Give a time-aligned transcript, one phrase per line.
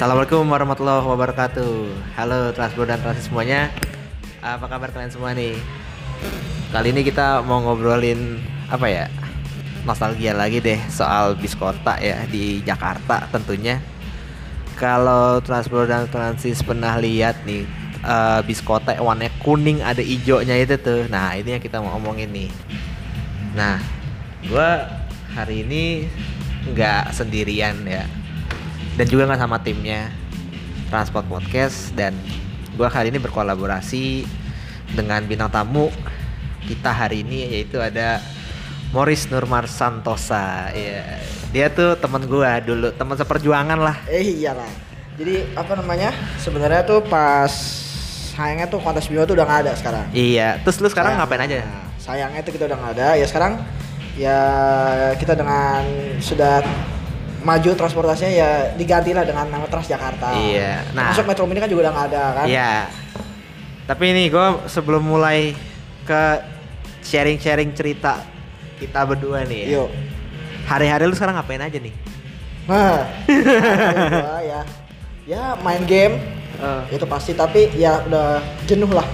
[0.00, 1.72] Assalamualaikum warahmatullahi wabarakatuh.
[2.16, 3.68] Halo Transbro dan Transis semuanya.
[4.40, 5.52] Apa kabar kalian semua nih?
[6.72, 8.40] Kali ini kita mau ngobrolin
[8.72, 9.12] apa ya?
[9.84, 13.76] Nostalgia lagi deh soal bis kota ya di Jakarta tentunya.
[14.80, 17.68] Kalau Transbro dan Transis pernah lihat nih
[18.00, 21.12] eh, bis kota warnanya kuning ada hijaunya itu tuh.
[21.12, 22.48] Nah, ini yang kita mau ngomongin nih.
[23.52, 23.76] Nah,
[24.48, 24.80] gua
[25.36, 26.08] hari ini
[26.72, 28.08] nggak sendirian ya
[29.00, 30.12] dan juga nggak sama timnya
[30.92, 32.12] Transport Podcast dan
[32.76, 34.28] gua kali ini berkolaborasi
[34.92, 35.88] dengan bintang tamu
[36.68, 38.20] kita hari ini yaitu ada
[38.92, 41.16] Morris Nurmar Santosa ya
[41.48, 44.68] dia tuh teman gua dulu teman seperjuangan lah Eh iya lah.
[45.16, 46.12] Jadi apa namanya?
[46.36, 47.48] Sebenarnya tuh pas
[48.36, 50.04] sayangnya tuh kontes bio tuh udah nggak ada sekarang.
[50.12, 53.08] iya terus lu sekarang Sayang- ngapain aja Nah, sayangnya tuh kita udah nggak ada.
[53.16, 53.52] Ya sekarang
[54.14, 54.38] ya
[55.16, 55.80] kita dengan
[56.20, 56.60] sudah
[57.40, 60.32] maju transportasinya ya diganti lah dengan nama Transjakarta.
[60.34, 61.10] Iya, nah.
[61.10, 62.46] Masuk Metro Mini kan juga udah nggak ada kan?
[62.46, 62.72] Iya.
[63.84, 65.56] Tapi ini gue sebelum mulai
[66.02, 66.22] ke
[67.00, 68.22] sharing-sharing cerita
[68.76, 69.68] kita berdua nih ya.
[69.80, 69.88] Yuk.
[70.64, 71.94] Hari-hari lu sekarang ngapain aja nih?
[72.64, 73.02] Nah,
[74.14, 74.60] gua ya,
[75.26, 76.20] ya main game
[76.86, 78.38] itu pasti tapi ya udah
[78.68, 79.08] jenuh lah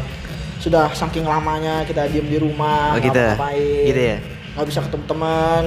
[0.59, 3.15] sudah saking lamanya kita diem di rumah Oh, gitu.
[3.17, 4.19] ngapain Gitu ya?
[4.53, 5.63] nggak bisa ketemu teman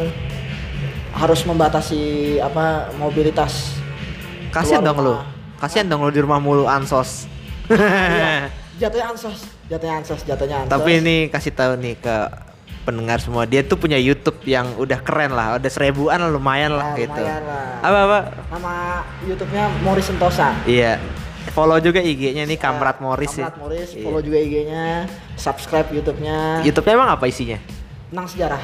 [1.20, 2.02] harus membatasi
[2.40, 3.76] apa mobilitas
[4.50, 5.14] Kasian dong lu.
[5.60, 7.30] Kasian dong lu di rumah mulu ansos.
[7.70, 8.50] Iya,
[8.82, 12.16] jatuhnya ansos jatuhnya ansos jatuhnya ansos Tapi ini kasih tahu nih ke
[12.82, 16.98] pendengar semua dia tuh punya YouTube yang udah keren lah, udah seribuan lah, lumayan lah
[16.98, 17.22] Ya, gitu.
[17.22, 17.86] lumayan lah.
[17.86, 18.20] Apa apa?
[18.50, 18.74] nama
[19.22, 20.98] YouTube-nya Morris Sentosa Iya.
[21.50, 23.46] Follow juga IG-nya nih Kamrat Morris ya.
[23.46, 24.02] Kamrat Morris Iya.
[24.02, 27.62] follow juga IG-nya subscribe YouTube-nya YouTube-nya emang apa isinya?
[28.10, 28.62] tentang sejarah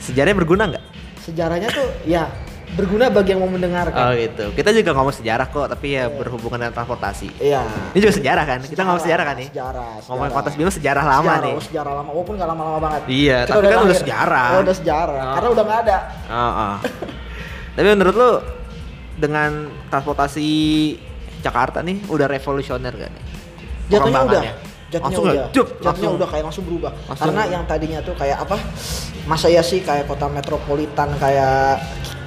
[0.00, 0.84] Sejarahnya berguna nggak?
[1.26, 2.30] Sejarahnya tuh ya
[2.66, 4.50] berguna bagi yang mau mendengarkan Oh gitu.
[4.52, 7.30] Kita juga ngomong sejarah kok, tapi ya berhubungan dengan transportasi.
[7.38, 7.62] Iya.
[7.94, 8.58] Ini juga sejarah kan?
[8.62, 9.48] Kita ngomong sejarah kan nih?
[9.54, 9.90] Sejarah.
[10.02, 10.34] Ngomongin sejarah.
[10.34, 11.54] kontes bima sejarah lama Sejarah, nih.
[11.54, 13.00] oh, sejarah lama, walaupun nggak lama-lama banget.
[13.06, 14.00] Iya, Kita tapi kan udah lahir.
[14.02, 14.48] sejarah.
[14.50, 15.22] Oh, udah sejarah.
[15.22, 15.34] Oh.
[15.38, 15.96] Karena udah nggak ada.
[16.26, 16.74] Oh, oh.
[17.76, 18.30] Tapi menurut lu
[19.16, 19.50] dengan
[19.88, 20.48] transportasi
[21.40, 23.24] Jakarta nih udah revolusioner gak nih?
[23.88, 24.42] Jatuhnya udah.
[24.86, 25.46] Jatuhnya Langsung udah.
[25.50, 26.12] Jatuhnya langsung.
[26.14, 26.92] udah kayak langsung berubah.
[27.04, 27.26] Langsung.
[27.26, 28.56] Karena yang tadinya tuh kayak apa?
[29.24, 31.82] Masa ya sih kayak kota metropolitan kayak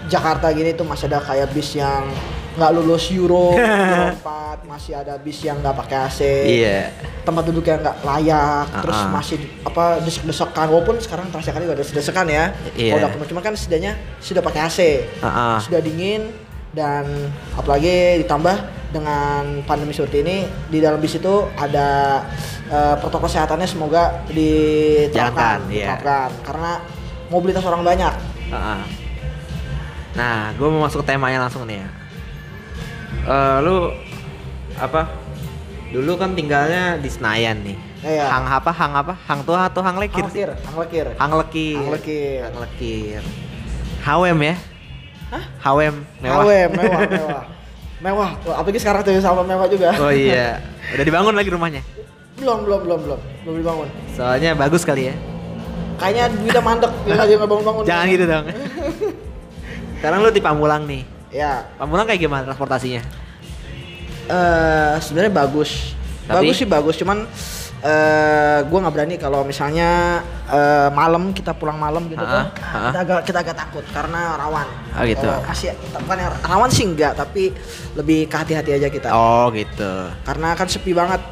[0.06, 2.04] Jakarta gini tuh masih ada kayak bis yang
[2.50, 6.20] nggak lulus Euro, Euro 4, masih ada bis yang nggak pakai AC.
[6.60, 6.92] Iya.
[7.22, 9.14] tempat duduknya nggak layak, terus Ah-ah.
[9.14, 10.66] masih apa desek-desekan.
[10.68, 12.44] Walaupun sekarang Transjakarta juga ada desek-desekan ya.
[12.74, 12.98] Iya.
[12.98, 14.80] Kalau udah cuma kan setidaknya sudah pakai AC,
[15.22, 15.62] Ah-ah.
[15.62, 16.34] sudah dingin
[16.74, 17.06] dan
[17.54, 18.56] apalagi ditambah
[18.90, 20.38] dengan pandemi seperti ini
[20.70, 22.22] di dalam bis itu ada
[22.70, 25.98] eh, protokol kesehatannya semoga diterapkan, iya.
[25.98, 26.30] diterapkan.
[26.42, 26.72] karena
[27.30, 28.14] mobilitas orang banyak.
[28.50, 28.82] Heeh.
[30.18, 31.90] Nah, gue mau masuk ke temanya langsung nih ya.
[33.30, 33.94] Eh, lu
[34.82, 35.06] apa?
[35.90, 37.78] Dulu kan tinggalnya di Senayan nih.
[38.00, 38.26] Iya.
[38.32, 38.72] Hang apa?
[38.72, 39.14] Hang apa?
[39.28, 40.24] Hang tua atau hang lekir?
[40.32, 40.46] sih?
[40.46, 41.08] Angkir, angkir.
[41.20, 41.78] Hang lekir.
[41.78, 42.40] Hang lekir.
[42.42, 43.22] Hang lekir.
[44.00, 44.56] Hawem ya?
[45.30, 45.44] Hah?
[45.62, 46.44] Hawem mewah.
[46.48, 47.44] Mewah, mewah, mewah.
[48.00, 49.92] Mewah, Wah, apalagi sekarang tuh sama mewah juga.
[50.00, 50.64] Oh iya.
[50.96, 51.84] Udah dibangun lagi rumahnya.
[52.40, 53.20] Belum, belum, belum, belum.
[53.44, 53.88] Belum dibangun.
[54.16, 55.16] Soalnya bagus kali ya.
[56.00, 57.84] Kayaknya duitnya mandek, dia aja nggak bangun-bangun.
[57.84, 58.46] Jangan gitu dong.
[60.00, 61.04] Sekarang lu di Pamulang nih.
[61.30, 63.04] Ya, Pamulang kayak gimana transportasinya?
[64.30, 65.92] eh sebenarnya bagus.
[66.24, 67.26] Tapi- Bagus sih bagus, cuman
[67.80, 70.20] eh gua nggak berani kalau misalnya
[70.52, 72.92] eh, malam kita pulang malam gitu ha-ha.
[72.92, 74.68] Kita agak kita agak takut karena rawan.
[75.00, 75.24] Oh, gitu.
[75.24, 75.72] Eh, kasih
[76.04, 77.56] bukan yang rawan sih enggak, tapi
[77.96, 79.08] lebih ke hati-hati aja kita.
[79.16, 80.12] Oh gitu.
[80.28, 81.24] Karena kan sepi banget.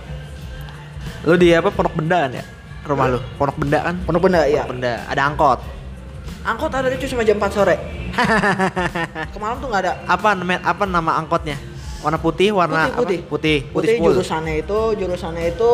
[1.27, 2.43] Lu di apa Pondok Benda kan ya?
[2.87, 3.19] Rumah lu.
[3.35, 3.95] Pondok Benda kan?
[4.07, 4.63] Penuh benda ya.
[4.63, 4.93] Pondok Benda.
[5.11, 5.59] Ada angkot.
[6.47, 7.75] Angkot ada itu cuma jam 4 sore.
[9.35, 9.93] Kemarin tuh nggak ada.
[10.07, 11.59] apa nama apa nama angkotnya?
[11.99, 13.29] Warna putih, warna Putih, apa?
[13.29, 13.57] Putih.
[13.73, 14.13] Putih full.
[14.15, 15.71] jurusannya itu jurusannya itu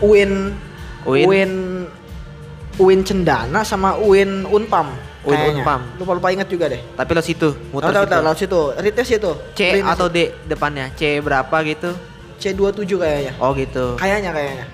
[0.00, 0.54] UIN
[1.06, 1.26] UIN?
[1.26, 1.52] UIN
[2.78, 4.94] UIN Cendana sama UIN Unpam.
[5.26, 5.62] UIN kayaknya.
[5.66, 5.80] Unpam.
[5.98, 6.78] Lupa lupa inget juga deh.
[6.94, 8.12] Tapi lo situ, muter Tahu tahu situ.
[8.14, 8.60] tahu laut situ.
[8.78, 9.32] Retest itu.
[9.58, 10.06] C atau.
[10.06, 10.94] D depannya?
[10.94, 11.90] C berapa gitu?
[12.38, 13.32] C27 kayaknya.
[13.42, 13.98] Oh gitu.
[13.98, 14.66] Kayaknya kayaknya.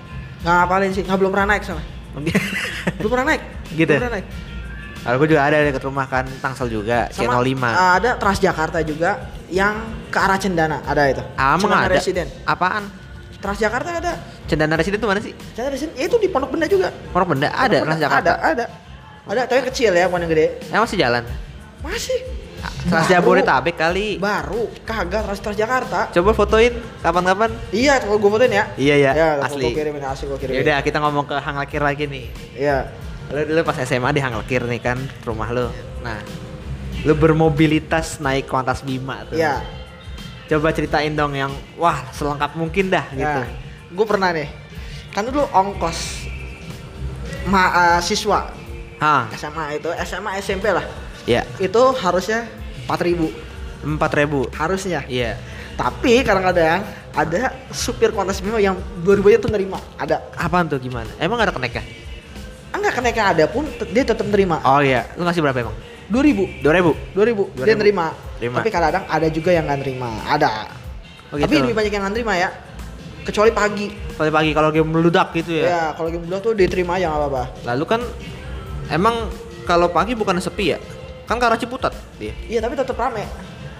[0.45, 1.81] Nggak ngapalin sih, nggak belum pernah naik sama.
[3.01, 3.41] belum pernah naik.
[3.73, 3.89] Gitu?
[3.89, 4.27] Belum pernah naik.
[5.05, 7.61] Kalau gue juga ada dekat rumah kan Tangsel juga, Sama C05.
[7.61, 9.77] uh, ada Transjakarta juga yang
[10.09, 11.21] ke arah Cendana, ada itu.
[11.37, 11.93] Ah, Cendana ada.
[11.93, 12.25] Residen.
[12.41, 12.89] Apaan?
[13.45, 14.13] Transjakarta ada.
[14.49, 15.33] Cendana Residen itu mana sih?
[15.53, 16.89] Cendana Residen, ya itu di Pondok Benda juga.
[17.13, 17.85] Pondok Benda ada Pondok.
[17.93, 18.21] Transjakarta.
[18.25, 18.65] Ada, ada.
[19.25, 20.47] Ada, tapi kecil ya, bukan yang gede.
[20.69, 21.23] Emang masih jalan?
[21.81, 22.19] Masih.
[22.89, 23.05] Trans.
[23.09, 24.17] Jabodetabek kali.
[24.17, 26.09] Baru, kagak Trans Transjakarta.
[26.13, 27.49] Coba fotoin kapan-kapan.
[27.69, 28.65] Iya, kalau gue fotoin ya.
[28.77, 29.69] Iya ya, Ya, asli.
[29.69, 30.57] Gue kirimin asli gue kirimin.
[30.57, 32.25] Ya udah kita ngomong ke Hang Lekir lagi nih.
[32.57, 32.89] Iya.
[33.33, 35.69] Lu dulu pas SMA di Hang Lekir nih kan rumah lu.
[36.05, 36.21] Nah,
[37.05, 39.37] lu bermobilitas naik kuantas Bima tuh.
[39.37, 39.61] Iya.
[40.45, 43.41] Coba ceritain dong yang wah selengkap mungkin dah gitu.
[43.95, 44.49] gue pernah nih.
[45.09, 46.27] Kan dulu ongkos
[47.45, 48.49] ma eh, siswa
[49.37, 50.81] SMA itu SMA SMP lah
[51.25, 52.49] ya itu harusnya
[52.89, 54.49] 4000 empat ribu.
[54.57, 55.37] harusnya Iya.
[55.77, 56.81] tapi kadang-kadang
[57.13, 58.73] ada supir kontes Bima yang
[59.05, 61.07] 2000 aja tuh nerima ada Apaan tuh gimana?
[61.21, 61.83] Emang gak ada kenek ya?
[62.75, 63.63] enggak kenaikan ada pun
[63.93, 65.75] dia tetap nerima Oh iya, lu ngasih berapa emang?
[66.09, 66.91] 2000 Dua ribu.
[67.13, 67.81] 2000 dia 2000.
[67.81, 68.05] nerima
[68.35, 68.55] Terima.
[68.57, 70.51] tapi kadang-kadang ada juga yang nggak nerima ada
[71.27, 71.63] Oh, tapi gitu.
[71.63, 72.49] lebih banyak yang nggak nerima ya
[73.21, 75.83] kecuali pagi Pagi pagi kalau game meledak gitu ya, ya.
[75.91, 78.01] kalau game blok tuh diterima aja nggak apa-apa Lalu kan
[78.87, 79.15] emang
[79.63, 80.79] kalau pagi bukan sepi ya?
[81.23, 82.31] Kan ke arah Ciputat dia.
[82.45, 83.25] iya tapi tetap rame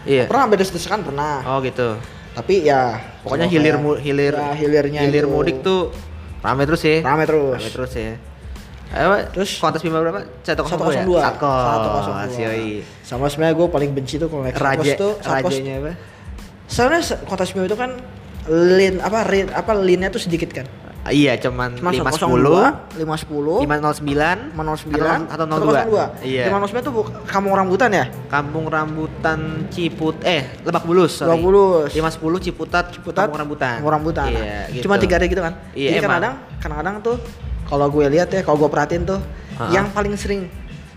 [0.04, 0.26] Iya.
[0.26, 1.98] pernah beda desakan pernah Oh gitu.
[2.34, 5.94] tapi ya Pokoknya hilir kayak- hilir ya, hilirnya hilir itu mudik tuh
[6.40, 7.02] rame terus ya.
[7.02, 8.14] rame terus Rame terus ya.
[8.96, 10.24] Ayo, Terus- kontes bima berapa?
[10.40, 11.24] 102 102 ya?
[11.28, 12.06] Satkos.
[12.08, 12.80] 102 Yoi.
[13.02, 15.92] sama sebenarnya gue paling benci tuh kalau Raja tuh rajanya apa?
[16.66, 17.92] sebenarnya se- kota Smio itu kan
[18.48, 20.68] lin apa rin, apa linnya tuh sedikit kan
[21.04, 26.10] Ah, Iya, cuman cuma 510, 510 509, 509 atau 02.
[26.26, 26.50] Iya.
[26.50, 31.22] 509 tuh buk- kampung rambutan ya Kampung Rambutan Ciput eh Lebak Bulus.
[31.22, 31.30] sorry.
[31.30, 31.90] Lebak Bulus.
[31.94, 33.74] 510 Ciputat, Ciputat, Kampung Rambutan.
[33.78, 34.90] Kampung rambutan Iya, gitu.
[34.90, 37.16] cuma tiga hari gitu kan Iya, jadi kadang-kadang kadang-kadang tuh
[37.66, 39.20] kalau gue lihat ya kalau gue perhatiin tuh
[39.56, 39.72] Ha-ha.
[39.72, 40.46] yang paling sering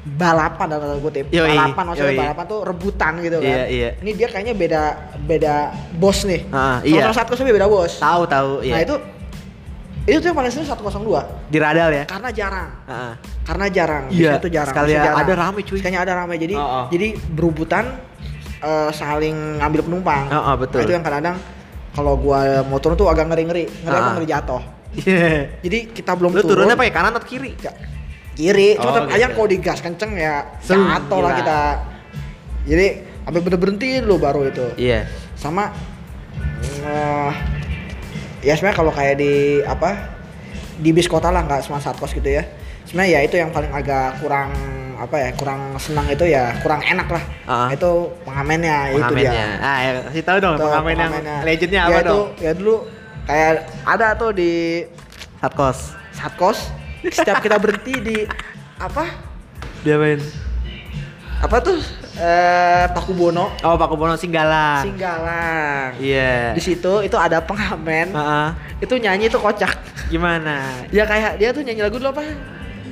[0.09, 2.19] balapan dalam tanda kutip Yoi, balapan maksudnya yoi.
[2.19, 3.88] balapan tuh rebutan gitu kan Iya, iya.
[4.00, 4.82] ini dia kayaknya beda
[5.20, 5.55] beda
[5.94, 7.12] bos nih Ha, iya.
[7.12, 8.85] satu beda bos Tahu tahu nah iya.
[8.85, 8.97] itu
[10.09, 12.05] itu tuh yang paling sering 102 di radal ya.
[12.09, 13.12] karena jarang Heeh.
[13.44, 15.17] karena jarang Iya, tuh jarang sekali jarang.
[15.21, 15.76] ada rame, cuy.
[15.76, 16.85] sekalinya ada rame jadi Oh, oh.
[16.88, 17.85] jadi berebutan
[18.59, 20.81] eh, saling ngambil penumpang Oh, oh, betul.
[20.81, 21.37] Nah, itu yang kadang-kadang
[21.93, 22.41] kalau gua
[22.81, 24.14] turun tuh agak ngeri ngeri ngeri apa Ah.
[24.17, 24.62] ngeri jatuh
[25.00, 25.55] Iya.
[25.61, 27.55] jadi kita belum Lu turun turunnya pakai kanan atau kiri?
[27.56, 27.71] Ya,
[28.33, 31.59] kiri cuma Oh, tetap aja kalau digas kenceng ya jatuh lah kita
[32.65, 32.87] jadi
[33.21, 35.06] sampai bener berhenti dulu baru itu Iya.
[35.35, 35.71] sama
[36.81, 37.31] eh,
[38.41, 39.91] ya sebenarnya kalau kayak di apa
[40.77, 42.47] di bis kota lah nggak semua satkos gitu ya
[42.85, 44.50] sebenarnya ya itu yang paling agak kurang
[44.97, 47.69] apa ya kurang senang itu ya kurang enak lah Ah.
[47.69, 47.91] itu
[48.23, 49.47] pengamennya itu dia Pengamennya.
[49.61, 51.39] Ah, ya, kasih tahu dong Itu pengamen yang pengamennya.
[51.43, 52.27] legendnya ya apa itu, dong?
[52.37, 52.77] ya dulu
[53.29, 53.53] kayak
[53.85, 54.83] ada tuh di
[55.39, 55.95] Satkos.
[56.11, 56.59] satkos
[57.07, 58.17] setiap kita berhenti di
[58.77, 59.07] apa
[59.81, 60.19] Dia main.
[61.39, 61.79] apa tuh
[62.17, 64.83] eh Paku Bono Oh, Pak Kubono Singgalang.
[64.83, 66.51] Singgalang Iya.
[66.51, 68.49] di situ itu ada pengamen Heeh.
[68.81, 69.79] itu nyanyi itu kocak
[70.09, 70.83] Gimana?
[70.91, 72.27] ya kayak dia tuh nyanyi lagu dulu apa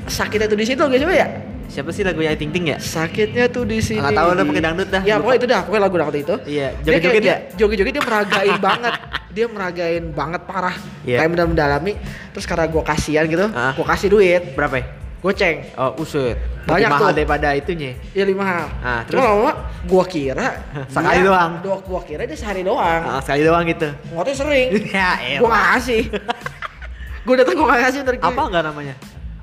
[0.07, 1.29] sakitnya tuh di situ gak coba ya
[1.67, 2.79] Siapa sih lagunya Ting Ting ya?
[2.79, 5.03] sakitnya tuh di sini Nggak tahu, udah pakai dangdut dah.
[5.03, 7.27] ya pokoknya itu dah pokoknya lagu dangdut itu Iya, joget-joget ya?
[7.27, 8.95] dia- joget-joget dia meragain banget
[9.37, 10.73] dia meragain banget parah
[11.05, 11.21] Iya.
[11.21, 11.93] kayak benar mendalami
[12.33, 13.71] terus karena gue kasihan gitu Ah.
[13.71, 14.85] gue kasih duit Berapa ya?
[15.19, 16.39] goceng Oh, usut.
[16.65, 17.17] Banyak mahal tuh.
[17.17, 17.99] daripada itunya.
[18.11, 19.21] ya lima hal Ah, cuma terus?
[19.21, 19.53] lama-lama
[19.85, 20.47] gue kira
[20.89, 21.51] Sekali dia- doang.
[21.61, 23.89] gue kira dia sehari doang Ah, sekali doang gitu.
[24.11, 26.03] ngotnya sering ya, gue gak kasih
[27.27, 28.97] gue datang gue gak kasih ntar Apa enggak namanya?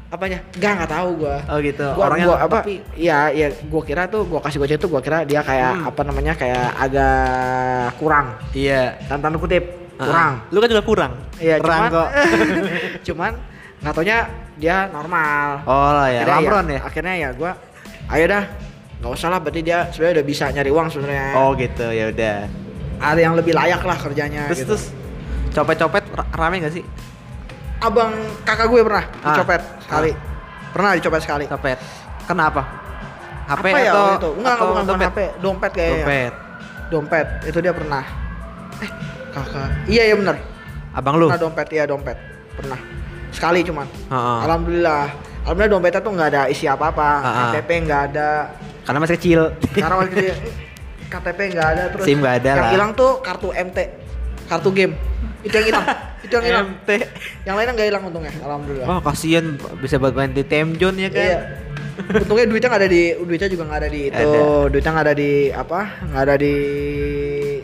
[0.09, 1.87] apanya nggak nggak tahu gue Oh gitu.
[1.91, 5.01] gua, Orangnya gua apa tapi- iya iya gua kira tuh gua kasih goceng tuh gua
[5.01, 5.89] kira dia kayak Hmm.
[5.89, 7.17] apa namanya kayak agak
[7.97, 8.93] kurang Iya.
[9.09, 11.11] tanda kutip Ah, kurang Lu kan juga kurang.
[11.37, 12.09] iya kurang cuman kok.
[13.07, 13.31] cuman
[13.79, 14.17] nggak taunya
[14.55, 16.79] dia normal Oh lah ya, Akhirnya Lamron ya.
[16.81, 17.51] akhirnya ya gua
[18.09, 18.43] ayo dah
[18.95, 22.37] nggak usah lah berarti dia sebenarnya udah bisa nyari uang sebenarnya Oh gitu, ya udah.
[22.95, 24.67] ada yang lebih layak lah kerjanya Terus gitu.
[24.69, 24.83] terus
[25.51, 26.83] copet-copet ra- rame gak sih?
[27.79, 29.27] abang kakak gue pernah Ah.
[29.29, 30.11] dicopet sekali
[30.69, 31.77] pernah dicopet sekali Copet.
[32.23, 32.61] Kenapa?
[33.43, 35.05] HP apa ya atau itu enggak atau bukan dompet?
[35.05, 36.33] HP dompet kayaknya Dompet.
[36.87, 38.03] dompet itu dia pernah
[38.79, 38.91] eh
[39.33, 40.37] kakak iya iya bener
[40.93, 41.25] Abang lu?
[41.25, 42.17] pernah dompet iya dompet
[42.53, 42.79] pernah
[43.33, 44.39] sekali cuman Heeh.
[44.45, 45.03] alhamdulillah
[45.43, 47.09] alhamdulillah dompetnya tuh nggak ada isi apa apa.
[47.49, 48.29] KTP nggak ada
[48.83, 49.41] Karena masih kecil.
[49.73, 50.23] karena waktu itu
[51.09, 53.77] KTP nggak ada terus SIM nggak ada yang hilang tuh kartu MT
[54.45, 54.93] kartu game
[55.41, 55.85] itu yang hilang
[56.21, 56.89] itu yang hilang MT.
[57.43, 59.45] yang lainnya nggak hilang untungnya alhamdulillah Wah kasihan
[59.77, 61.19] bisa buat main di time zone ya kan?
[61.19, 61.39] Iya.
[61.93, 64.41] Untungnya duitnya nggak ada di duitnya juga nggak ada di itu, Ada.
[64.67, 65.79] duitnya nggak ada di apa?
[66.03, 66.55] nggak ada di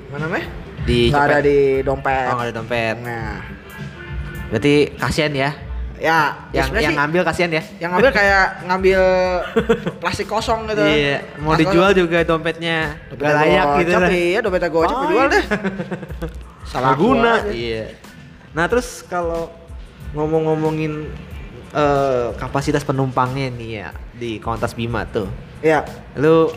[0.07, 0.45] mana namanya?
[0.83, 2.25] Di nggak ada di dompet.
[2.27, 2.95] Oh nggak ada dompet.
[2.99, 3.33] Nah,
[4.49, 5.51] Berarti kasihan ya.
[5.95, 7.63] ya Yang sebenarnya yang sih, ngambil kasihan ya.
[7.77, 9.01] yang ngambil kayak ngambil
[10.01, 10.79] plastik kosong gitu.
[10.81, 11.99] Iya, mau Plastik dijual kosong.
[11.99, 14.09] juga dompetnya Dompetnya gak layak gitu lah.
[14.09, 15.35] Iya, dompetnya gocap Oh, dijual iya.
[15.35, 15.43] deh.
[16.71, 17.33] Salah guna.
[17.47, 17.83] Iya.
[18.49, 19.51] Nah terus kalau
[20.11, 21.11] ngomong-ngomongin
[21.69, 25.27] eh, kapasitas penumpangnya nih ya di Kontas Bima tuh,
[25.59, 25.83] Iya.
[26.15, 26.49] lu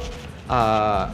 [0.48, 1.04] eh,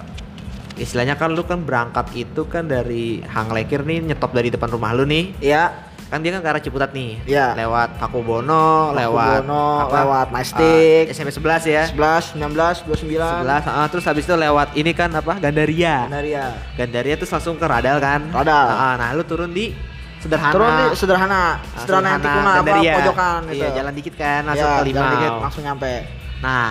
[0.78, 4.90] istilahnya kan lu kan berangkat itu kan dari Hang Lekir nih nyetop dari depan rumah
[4.92, 5.90] lu nih Iya.
[6.08, 7.20] kan dia kan ke arah Ciputat nih.
[7.22, 7.52] Iya.
[7.54, 11.04] Lewat Pakubono, lewat Pakubono, lewat Majestic.
[11.04, 11.84] eh, SMP 11 ya.
[11.84, 13.44] 11, 19, 29.
[13.44, 15.36] 11, ah, terus habis itu lewat ini kan apa?
[15.36, 16.08] Gandaria.
[16.08, 16.44] Gandaria.
[16.72, 18.24] Gandaria terus langsung ke Radal kan.
[18.24, 18.66] Radal.
[18.66, 19.76] Ah, nah, lu turun di
[20.18, 20.50] Sederhana.
[20.50, 22.92] Turun di sederhana, Nah, sederhana yang tikungan apa Gandaria.
[22.96, 23.54] pojokan gitu.
[23.54, 24.96] Iya, jalan dikit kan langsung Iya, ke Limau.
[24.96, 25.92] jalan dikit, langsung nyampe.
[26.38, 26.68] Nah,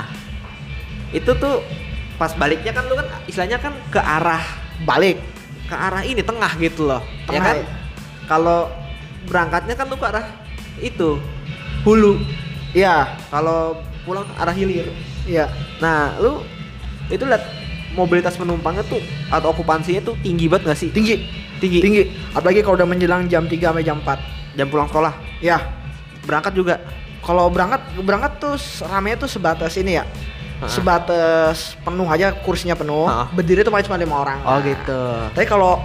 [1.10, 1.56] itu tuh
[2.18, 4.42] pas baliknya kan lu kan istilahnya kan ke arah
[4.84, 5.18] Balik.
[5.68, 7.02] ke arah ini tengah gitu loh.
[7.02, 7.56] ya Tengah kan?
[7.58, 7.66] ya?
[8.26, 8.60] Kalau
[9.26, 10.26] berangkatnya kan lu ke arah
[10.80, 11.18] itu
[11.82, 12.18] hulu.
[12.74, 14.88] Iya, Kalau pulang ke arah hilir.
[15.26, 15.50] iya.
[15.78, 16.44] Nah, lu
[17.10, 17.42] itu lihat
[17.94, 20.90] mobilitas penumpangnya tuh atau okupansinya tuh tinggi banget gak sih?
[20.94, 21.26] Tinggi.
[21.58, 21.80] Tinggi.
[21.82, 22.04] Tinggi.
[22.32, 24.58] Apalagi kalau udah menjelang jam 3 sampai jam 4.
[24.58, 25.58] Jam pulang sekolah, Ya,
[26.24, 26.82] berangkat juga.
[27.22, 28.56] kalau berangkat berangkat tuh
[28.88, 30.06] ramenya tuh sebatas ini ya.
[30.66, 33.06] Sebatas penuh aja kursinya penuh.
[33.06, 33.30] Ha.
[33.30, 34.42] Berdiri tuh paling cuma lima orang.
[34.42, 35.02] Oh Nah, gitu.
[35.38, 35.78] Tapi kalau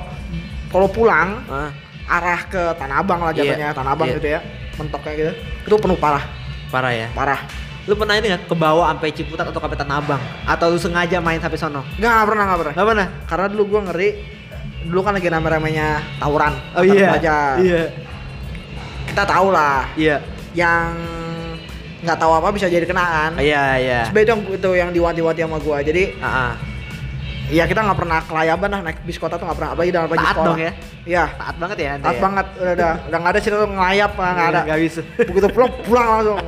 [0.72, 1.68] kalau pulang Ah,
[2.08, 4.16] arah ke Tanah Abang lah Iya, jatuhnya, Tanah Abang iya.
[4.16, 4.40] gitu ya.
[4.80, 5.32] Mentoknya gitu.
[5.68, 6.24] Itu penuh parah,
[6.72, 7.08] parah ya.
[7.12, 7.44] parah.
[7.84, 10.22] Lu pernah ini nggak ke bawah sampai Ciputat atau sampai Tanah Abang?
[10.48, 11.84] Atau lu sengaja main sampai sono?
[12.00, 12.74] Nggak, nggak pernah, nggak pernah.
[12.78, 13.08] Gak pernah.
[13.28, 14.08] Karena dulu gua ngeri
[14.82, 16.52] dulu kan lagi rame-ramenya tawuran.
[16.72, 17.12] Oh iya.
[17.12, 17.54] pelajar.
[17.60, 17.82] Iya.
[19.06, 20.16] Kita tahu lah Iya.
[20.56, 20.88] yang
[22.02, 23.38] nggak tahu apa bisa jadi kenaan.
[23.38, 24.00] Iya, iya.
[24.04, 25.78] Sebenarnya itu, yang- itu yang diwanti-wanti sama gua.
[25.80, 26.52] Jadi Ah, ah.
[27.46, 29.70] ya kita nggak pernah kelayaban lah naik bis kota tuh nggak pernah.
[29.72, 30.48] Apalagi dalam baju Taat sekolah.
[30.48, 30.72] dong ya.
[31.02, 31.24] Iya.
[31.32, 32.20] Taat banget ya Taat ya?
[32.20, 34.60] banget udah udah udah nggak ada cerita tuh ngelayap nggak Iya, ada.
[34.66, 35.00] nggak bisa.
[35.20, 36.38] Begitu pulang pulang langsung.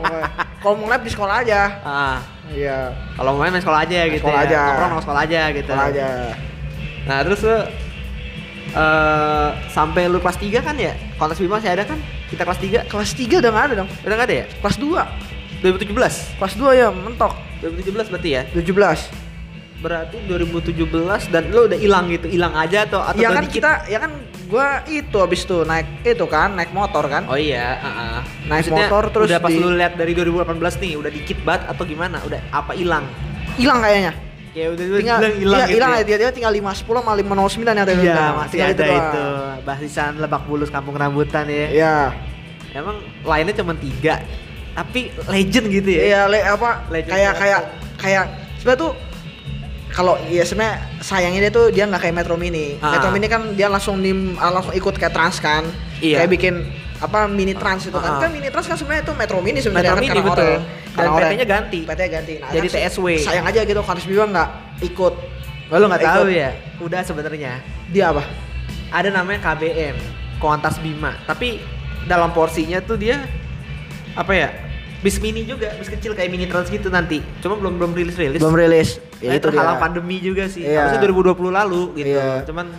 [0.59, 1.61] Kalau mau ngelayap di sekolah aja.
[1.81, 2.79] Ah, Iya.
[3.15, 4.47] kalau mau main main sekolah aja gitu Sekolah ya.
[4.47, 4.61] aja.
[4.61, 5.71] Nongkrong nongkrong sekolah aja gitu.
[5.71, 6.07] Sekolah aja.
[7.05, 7.59] Nah, terus lu
[8.75, 10.93] eh sampai lu kelas 3 kan ya?
[11.15, 11.99] Kontes Bima masih ada kan?
[12.27, 12.79] Kita kelas 3.
[12.85, 13.91] Kelas 3 udah nggak ada dong.
[14.03, 14.47] Udah nggak ada ya?
[14.59, 15.03] Kelas 2.
[15.65, 16.37] 2017.
[16.37, 17.33] Kelas 2 ya mentok.
[17.59, 18.43] 2017 berarti ya?
[18.53, 19.25] 17.
[19.81, 23.57] Berarti 2017 dan lu udah hilang gitu, hilang aja atau atau ya kan dikit?
[23.59, 24.13] kita ya kan
[24.45, 27.25] gua itu habis itu naik itu kan naik motor kan.
[27.27, 28.19] Oh iya, heeh.
[28.45, 30.45] Naik Maksudnya, motor terus udah pas di- lu lihat dari 2018
[30.79, 32.17] nih, udah dikit banget atau gimana?
[32.23, 33.05] Udah apa hilang?
[33.57, 34.13] Hilang kayaknya.
[34.55, 35.99] Ya udah Tinggal hilang hilang iya, gitu hilang ya.
[35.99, 36.17] ya.
[36.17, 37.25] dia tinggal 510 sama 509
[37.67, 38.35] yang tadi lu Iya, bilang.
[38.39, 38.97] masih Tinggal ada doang.
[39.03, 39.25] itu.
[39.65, 41.67] Basisan Lebak Bulus Kampung Rambutan ya.
[41.69, 41.97] Iya.
[42.73, 44.23] Emang lainnya cuma tiga,
[44.75, 46.03] tapi legend gitu ya.
[46.05, 47.61] Iya, le, apa Legend kayak kayak
[47.97, 48.25] kayak
[48.59, 48.93] sebenarnya tuh
[49.89, 52.75] kalau ya sebenarnya sayangnya dia tuh dia nggak kayak Metro Mini.
[52.79, 52.99] Ah.
[52.99, 55.63] Metro Mini kan dia langsung nim, ah, langsung ikut kayak Trans kan.
[56.03, 56.21] Iya.
[56.21, 56.55] Kayak bikin
[56.95, 58.21] apa mini trans itu kan Ah.
[58.23, 60.53] kan mini trans kan sebenarnya itu metro mini sebenarnya Metro kan Mini, karena betul.
[60.95, 61.19] Dan Karena.
[61.21, 61.79] PT-nya ganti.
[61.85, 63.07] PT-nya ganti nah, Jadi kan TSW.
[63.21, 64.49] sayang aja gitu Karis Bima nggak
[64.81, 65.15] ikut
[65.65, 66.51] Oh, lu nggak tahu ya?
[66.79, 67.53] Udah sebenarnya.
[67.91, 68.23] dia apa
[68.89, 69.97] Ada namanya KBM,
[70.39, 71.19] Kuantas Bima.
[71.25, 71.59] Tapi
[72.05, 73.27] dalam porsinya tuh dia
[74.15, 74.49] apa ya?
[75.05, 77.21] Bis mini juga, bis kecil kayak mini trans gitu nanti.
[77.45, 78.41] Cuma belum belum rilis rilis.
[78.41, 80.65] belum rilis Ya, itu terhalang pandemi juga sih.
[80.65, 80.89] Iya.
[80.89, 82.17] Harusnya 2020 lalu gitu.
[82.17, 82.45] Iya.
[82.49, 82.73] Cuman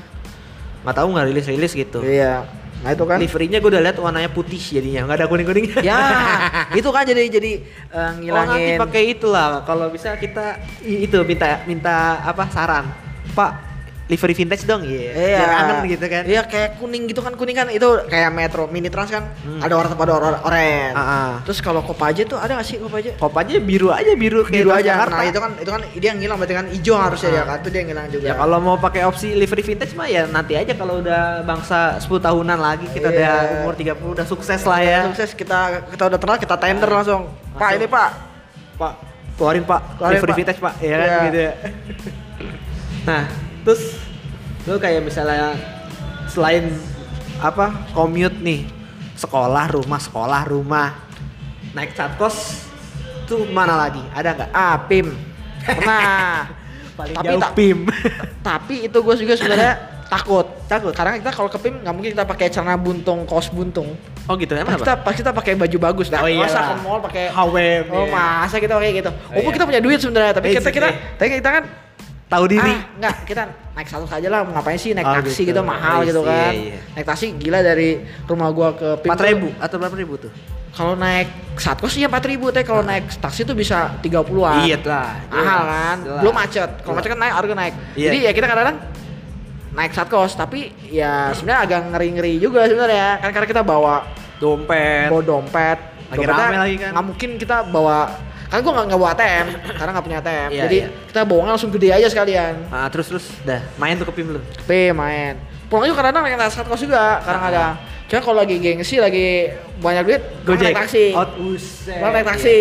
[0.86, 2.00] nggak tahu nggak rilis rilis gitu.
[2.06, 2.46] iya
[2.86, 5.66] nah itu kan Liverynya gue udah lihat warnanya putih jadinya, nggak ada kuning kuning.
[5.82, 5.98] ya
[6.78, 7.52] itu kan jadi jadi
[7.90, 9.66] eh, Oh, nanti ngilangin pakai itulah.
[9.66, 12.86] Kalau bisa kita itu minta minta apa saran,
[13.34, 13.65] Pak
[14.06, 15.10] livery vintage dong, iya.
[15.10, 15.36] Iya.
[15.36, 16.24] Biar kangen gitu kan.
[16.24, 19.58] Iya kayak kuning gitu kan kuning kan itu kayak Metro Mini Trans kan Hmm.
[19.60, 20.94] ada warna pada or oren.
[20.94, 21.30] Ah, ah.
[21.42, 23.14] Terus kalau Kopaja tuh ada gak sih Kopaja?
[23.16, 24.94] Kop aja biru aja biru kayak Biru aja.
[24.96, 25.16] Transjakarta.
[25.16, 27.34] Nah itu kan itu kan dia yang ngilang berarti kan hijau harusnya Ah.
[27.34, 28.26] ya kan itu dia yang ngilang juga.
[28.26, 32.22] Ya kalau mau pakai opsi livery vintage mah ya nanti aja kalau udah bangsa 10
[32.22, 33.18] tahunan lagi kita Iya.
[33.18, 35.00] udah umur 30 udah sukses lah ya.
[35.08, 37.26] Sukses kita kita udah terkenal kita tender langsung.
[37.52, 37.80] Pak Langsung.
[37.80, 38.10] ini Pak.
[38.76, 38.94] Pak,
[39.34, 40.38] keluarin Pak, Keluarin, livery Pak.
[40.38, 41.20] vintage Pak, ya kan Iya.
[41.24, 41.52] gitu ya.
[43.10, 43.24] nah,
[43.66, 43.98] terus
[44.64, 45.58] lu kayak misalnya
[46.28, 46.70] selain
[47.38, 48.66] apa commute nih,
[49.14, 50.96] sekolah rumah sekolah rumah,
[51.72, 52.66] naik satkos
[53.26, 54.02] tuh mana lagi?
[54.10, 54.50] Ada nggak?
[54.52, 55.12] Ah Pim.
[55.60, 56.48] Pernah.
[56.98, 57.80] Paling Tapi jauh tak- PIM.
[58.48, 59.74] Tapi itu gue juga sebenarnya
[60.14, 60.48] takut.
[60.64, 60.94] Takut?
[60.94, 63.92] Karena kita kalau ke Pim nggak mungkin kita pakai celana buntung, kaos buntung.
[64.26, 65.12] Oh gitu, emang Pas kita apa?
[65.12, 66.24] kita pakai baju bagus dah.
[66.24, 68.10] Oh iya Masa ke mall pakai HWM, Oh, iya.
[68.10, 69.12] masa kita pakai gitu.
[69.12, 69.56] Oh, Walaupun iya.
[69.60, 70.96] kita punya duit sebenarnya, tapi kita Basic kita deh.
[71.14, 71.64] tapi kita kan
[72.26, 72.74] Tahu diri.
[72.74, 75.54] Ah, enggak, kita naik satu saja lah, ngapain sih naik Oh, taksi gitu.
[75.54, 76.52] gitu, mahal Oh, gitu iya, kan.
[76.52, 76.78] iya.
[76.92, 77.90] Naik taksi gila dari
[78.26, 80.32] rumah gua ke Empat tuh- ribu atau berapa ribu tuh?
[80.72, 84.66] Kalau naik satkos iya 4000 teh, kalau naik taksi tuh bisa 30-an.
[84.66, 85.24] Iya lah.
[85.30, 85.98] Mahal kan?
[86.04, 86.20] Jelas.
[86.20, 86.70] Belum macet.
[86.84, 87.74] Kalau macet kan naik harga naik.
[87.96, 88.08] Iya.
[88.10, 88.78] Jadi ya kita kadang-kadang
[89.72, 93.22] naik satkos, tapi ya sebenarnya agak ngeri-ngeri juga sebenarnya.
[93.22, 94.04] Kan karena kita bawa
[94.36, 95.08] dompet.
[95.08, 95.80] bawa dompet.
[96.06, 96.92] Lagi Dompetnya rame lagi kan.
[96.92, 97.98] Nggak mungkin kita bawa
[98.46, 100.50] kan gua nggak bawa ATM karena nggak punya ATM.
[100.54, 100.88] Iya, Jadi iya.
[101.10, 102.54] kita bawanya langsung gede aja sekalian.
[102.70, 104.42] Ah, terus terus dah main tuh ke PIM lu.
[104.66, 105.36] P main.
[105.66, 107.52] Pulang juga kadang naik satkos juga kadang Ah.
[107.52, 107.66] ada.
[108.06, 109.50] Cuma kalau lagi gengsi lagi
[109.82, 111.06] banyak duit, gua naik taksi.
[111.18, 111.30] Out.
[111.90, 112.58] Gua naik taksi.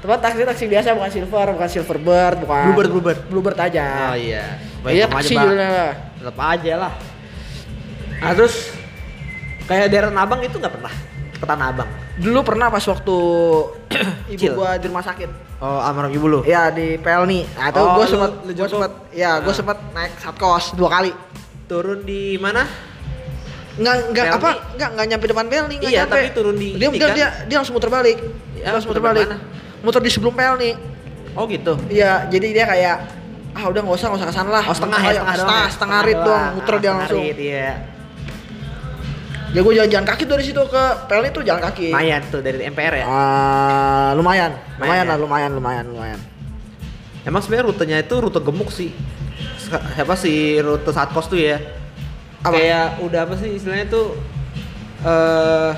[0.00, 3.20] Teman taksi taksi biasa bukan silver, bukan silverbird, bukan Bluebird, Bluebird.
[3.28, 4.08] Bluebird aja.
[4.08, 4.56] Oh iya.
[4.88, 5.68] Iya sama taksi judulnya.
[6.16, 6.92] Tetap aja lah.
[8.20, 8.80] Nah, terus
[9.70, 10.90] Kayak daerah Abang itu nggak pernah
[11.30, 11.90] ke Tanah Abang.
[12.20, 13.16] Dulu pernah pas waktu
[14.34, 15.28] ibu gua di rumah sakit.
[15.58, 16.40] Oh, almarhum ibu lu.
[16.42, 17.48] Ya di Pelni.
[17.50, 19.56] Nah, itu Oh, gua sempat gua sempat ya gua Ah.
[19.56, 21.12] sempat naik satkos dua kali.
[21.66, 22.68] Turun di mana?
[23.74, 24.36] Enggak enggak Pelni?
[24.36, 24.50] apa?
[24.74, 26.12] Enggak enggak nyampe depan Pelni, enggak Iya, nyampe.
[26.14, 27.14] tapi turun di dia dia, kan?
[27.14, 28.18] dia dia langsung muter balik.
[28.52, 29.26] Ya, dia langsung muter balik.
[29.26, 29.38] mana?
[29.80, 30.70] Muter di sebelum Pelni.
[31.32, 31.72] Oh gitu.
[31.86, 32.96] Iya, jadi dia kayak
[33.50, 34.62] ah udah nggak usah nggak usah ke sana lah.
[34.62, 35.72] Oh setengah ya, Ayo, setengah, doang setengah, ya?
[35.72, 36.26] setengah rit doang.
[36.26, 37.22] doang, muter dia setengah langsung.
[37.22, 37.70] rit, Iya.
[39.50, 41.90] Ya gue jalan-jalan kaki dari situ ke Pelni tuh jalan kaki.
[41.90, 43.04] Lumayan tuh dari MPR ya.
[43.04, 45.22] Ah, lumayan, lumayan Lumayan lah, ya?
[45.22, 46.20] lumayan, lumayan, lumayan.
[47.26, 48.94] Emang sebenarnya rutenya itu rute gemuk sih.
[49.98, 51.58] Siapa sih rute Satkos tuh ya?
[52.40, 52.54] Apa?
[52.54, 54.14] Kayak udah apa sih istilahnya tuh
[55.00, 55.70] eh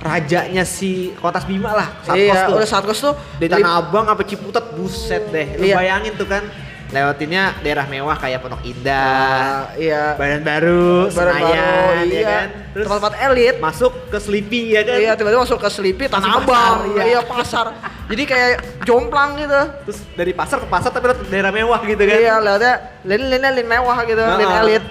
[0.00, 1.88] rajanya si Kontas Bima lah.
[2.02, 2.56] Satkos iya, tuh.
[2.58, 5.46] udah saat kos tuh Dari Tanah Abang sampai Ciputat buset deh.
[5.54, 5.76] Lu Iya.
[5.78, 6.42] bayangin tuh kan
[6.90, 10.18] lewatinnya daerah mewah kayak Pondok Indah, Ah, iya.
[10.18, 12.26] Badan Baru, Senayan, ya iya.
[12.26, 12.46] kan.
[12.74, 13.54] Terus Tempat-tempat elit.
[13.62, 14.98] masuk ke Sleepy ya kan.
[14.98, 16.76] Iya, tiba-tiba masuk ke Sleepy Tanah Abang.
[16.94, 17.02] Iya.
[17.06, 17.20] iya.
[17.22, 17.66] pasar.
[18.10, 18.50] Jadi kayak
[18.82, 19.60] jomplang gitu.
[19.86, 22.18] Terus dari pasar ke pasar tapi daerah mewah gitu kan.
[22.18, 22.74] Iya, lihatnya
[23.06, 24.84] lin-linnya lin mewah gitu, lin Nah, elit.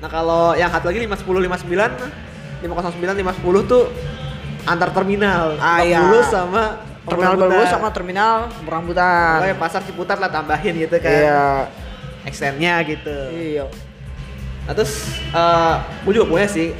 [0.00, 3.84] Nah kalau yang satu lagi 50 59 509 510 tuh
[4.64, 5.60] antar terminal.
[5.60, 6.00] Ah, iya.
[6.00, 6.62] 50 sama
[7.02, 9.42] Terminal baru sama terminal Rambutan.
[9.42, 11.10] Pokoknya pasar Ciputat lah tambahin gitu kan.
[11.10, 11.42] Iya.
[12.22, 13.16] Extendnya gitu.
[13.28, 13.66] Iya.
[14.62, 14.92] Nah terus
[15.28, 15.74] eh
[16.06, 16.70] gue juga punya sih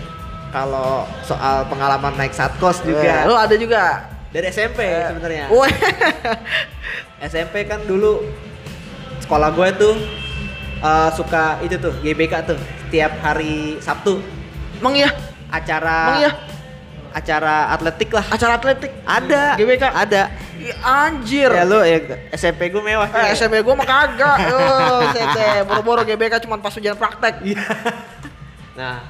[0.54, 4.06] kalau soal pengalaman naik satkos juga Lu ada juga.
[4.30, 5.44] dari SMP Eh, sebenarnya.
[7.20, 8.22] SMP kan dulu
[9.18, 9.94] sekolah gue tuh
[10.78, 14.22] eh, suka itu tuh GBK tuh setiap hari Sabtu
[14.78, 15.10] Emang iya?
[15.48, 16.32] acara Emang iya?
[17.12, 18.90] Acara atletik lah Acara atletik.
[19.02, 19.84] ada GBK?
[19.86, 20.22] ada
[20.56, 21.48] Ih, anjir.
[21.48, 21.98] ya lu ya
[22.32, 23.30] SMP gue mewah Eh, coy.
[23.34, 24.36] SMP gua mah kagak.
[24.52, 25.62] Oh, sete.
[25.62, 27.42] Boro-boro GBK cuma pas ujian praktek.
[27.42, 27.62] Iya.
[28.72, 29.04] nah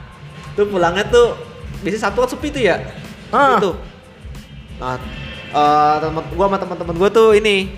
[0.52, 1.38] tuh pulangnya tuh
[1.80, 2.76] biasanya Sabtu kan sepi tuh ya
[3.28, 3.56] Ah.
[3.56, 3.78] gitu
[4.76, 4.98] nah
[5.48, 7.70] eh temen gua sama teman-teman gua tuh ini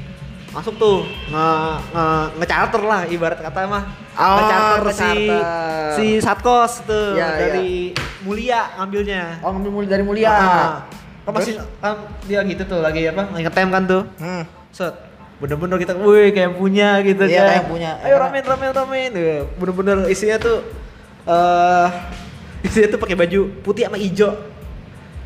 [0.54, 1.48] masuk tuh nge
[1.90, 2.06] nge
[2.38, 3.84] ngecharter lah ibarat kata mah
[4.14, 5.90] Oh, ngecharter si ngecharter.
[5.92, 7.90] si satkos tuh Iya, dari
[8.22, 10.30] Mulia ngambilnya Oh, ngambil mulai dari mulia.
[10.30, 10.74] Ah.
[11.24, 14.44] kan masih kan dia gitu tuh lagi apa ngetem kan tuh Hmm.
[14.70, 14.94] set
[15.34, 17.90] bener-bener kita wih kayak punya gitu Iya, kan kayak punya.
[18.00, 20.62] ayo ramen ramen ramen Ya, bener-bener isinya tuh
[21.24, 21.88] eh
[22.62, 24.30] isinya tuh pakai baju putih sama hijau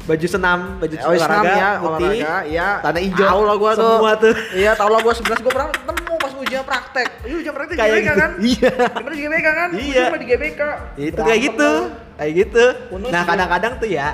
[0.09, 2.68] baju senam baju Oh, olahraga ya, putih olahraga, iya.
[2.81, 3.85] tanda hijau Tahu lah gua tuh.
[3.92, 7.09] semua tuh Iya, tahu lah gua 11 gua pernah ketemu pas ujian praktek.
[7.23, 8.16] Iya, ujian praktek di Kayak GBK gitu.
[8.16, 8.31] kan?
[8.40, 8.73] Iya.
[8.97, 9.68] Bener di GBK kan?
[9.71, 10.05] Iya.
[10.11, 10.61] Di GBK.
[10.99, 11.71] itu kayak gitu
[12.16, 12.64] kayak gitu
[13.07, 14.09] nah kadang-kadang tuh ya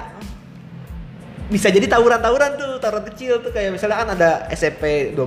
[1.46, 5.24] bisa jadi tawuran-tawuran tuh tawuran kecil tuh kayak misalnya kan ada SMP 12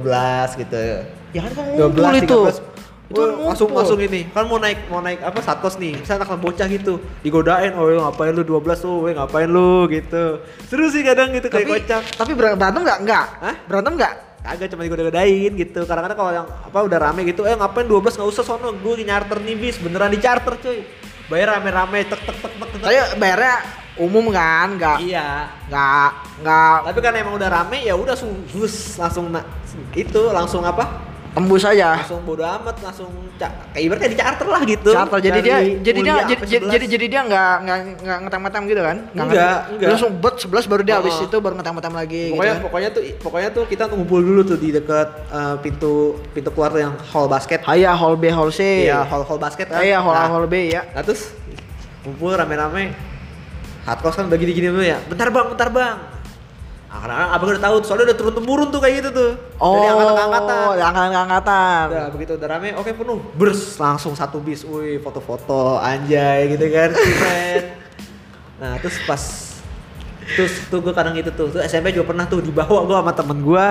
[0.57, 0.83] gitu
[1.29, 2.39] Ya kan 12 ngumpul itu.
[2.43, 2.76] 13
[3.07, 6.37] Itu kan langsung langsung ini kan mau naik mau naik apa satkos nih misalnya anak
[6.37, 11.01] bocah gitu digodain oh "Weh, ngapain lu 12 tuh weh ngapain lu gitu seru sih
[11.01, 12.99] kadang gitu kayak kocak tapi ber- berantem nggak?
[12.99, 13.25] Enggak.
[13.39, 13.55] Hah?
[13.63, 14.13] Berantem nggak?
[14.37, 18.29] kagak cuma digoda-godain gitu kadang-kadang kalau yang apa udah rame gitu eh ngapain 12 nggak
[18.29, 20.87] usah sono gue nyarter nih bis beneran di charter cuy
[21.27, 23.55] bayar rame-rame tek tek tek tek tek Tapi bayarnya
[23.97, 24.79] umum kan?
[24.79, 24.97] Nggak.
[25.01, 26.09] iya Nggak.
[26.39, 29.43] Nggak tapi karena emang udah rame ya udah sus langsung na-
[29.91, 30.85] itu langsung apa
[31.37, 32.01] tembus aja.
[32.01, 36.15] langsung bodo amat langsung kayak ibaratnya di charter lah gitu Charter jadi dia jadi dia
[36.25, 36.73] jadi, jadi 11.
[36.73, 38.97] jadi jadi dia nggak nggak nggak ngetem-ngetem gitu kan?
[39.07, 39.57] Enggak, enggak.
[39.77, 40.99] Dia langsung bet 11 baru dia Oh.
[40.99, 42.63] habis itu baru ngetem-ngetem lagi pokoknya gitu.
[42.65, 45.93] pokoknya tuh pokoknya tuh kita ngumpul dulu tuh di dekat eh, pintu
[46.33, 48.83] pintu keluar tuh yang hall basket Iya, hall B, hall C.
[48.83, 50.81] iya hall hall basket kan Iya, hall A, nah, hall B ya.
[50.89, 51.29] nah terus
[52.01, 52.97] ngumpul rame-rame
[53.85, 55.95] hardcore kan udah gini-gini dulu ya bentar bang bentar bang
[56.87, 60.71] nah, kadang-kadang abang udah tahu soalnya udah turun temurun tuh kayak gitu tuh dari Oh,
[60.71, 61.85] dari angkatan ke angkatan.
[61.89, 63.19] Udah begitu udah rame, oke penuh.
[63.33, 67.63] Bers langsung satu bis, wih foto-foto anjay gitu kan, keren.
[68.57, 69.21] Nah terus pas
[70.27, 73.39] terus tuh gue kadang gitu tuh, tuh SMP juga pernah tuh dibawa gue sama temen
[73.39, 73.67] gue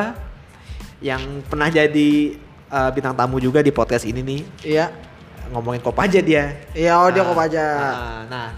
[1.01, 2.11] yang pernah jadi
[2.67, 4.87] eh, bintang tamu juga di podcast ini nih Iya.
[5.47, 6.59] ngomongin kop aja dia.
[6.73, 7.67] Iya, oh dia Nah, kok aja.
[7.71, 8.49] Nah, nah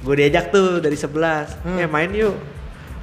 [0.00, 1.78] gue diajak tuh dari sebelas, Hmm.
[1.78, 2.36] eh main yuk.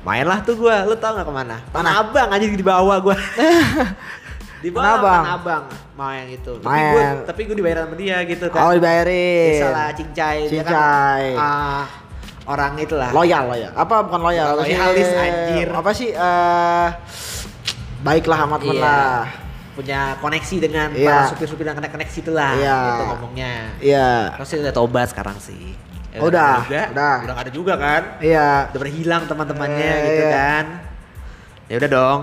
[0.01, 1.61] Mainlah tuh gue, lu tau gak ke mana?
[1.69, 1.93] Tanah?
[2.01, 3.13] Abang aja dibawa gue.
[4.65, 5.23] dibawa Tanah Abang.
[5.25, 6.51] Abang main itu.
[6.57, 6.93] Tapi Main.
[6.93, 8.61] gue tapi gue dibayar sama dia gitu kan.
[8.65, 9.61] Oh, dibayarin.
[9.61, 10.37] Salah cincai.
[10.49, 11.25] Dia kan, Cincai.
[11.37, 11.85] ah,
[12.49, 13.09] orang itulah.
[13.13, 13.71] Loyal, loyal.
[13.77, 14.49] Apa bukan loyal?
[14.61, 14.73] Sih?
[14.73, 15.67] Loyalis, anjir.
[15.69, 16.09] Apa sih?
[16.09, 16.87] eh
[18.01, 18.81] baiklah amat Iya.
[18.81, 19.21] lah.
[19.71, 21.05] Punya koneksi dengan Iya.
[21.05, 22.51] para supir-supir yang kena koneksi itulah.
[22.57, 22.77] Iya.
[22.81, 23.53] Gitu ngomongnya.
[23.77, 24.09] Iya.
[24.41, 25.77] Terus dia udah tobat sekarang sih.
[26.11, 26.81] Ya, Oh, udah, juga.
[26.91, 27.15] udah.
[27.23, 28.01] Udah gak ada juga kan.
[28.19, 28.67] Iya.
[28.67, 30.31] Udah berhilang teman-temannya Eh, gitu iya.
[30.31, 30.65] kan.
[31.65, 32.19] Ya udah dong.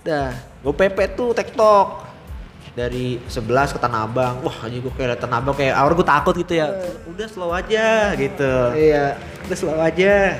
[0.00, 0.28] Udah.
[0.60, 1.86] Gue pepet tuh TikTok
[2.72, 4.34] dari 11 ke Tanah Abang.
[4.40, 6.68] Wah, aja gue kayak Tanah Abang kayak awal gue takut gitu ya.
[7.06, 8.52] Udah slow aja gitu.
[8.72, 9.16] Iya.
[9.42, 10.36] Udah slow aja.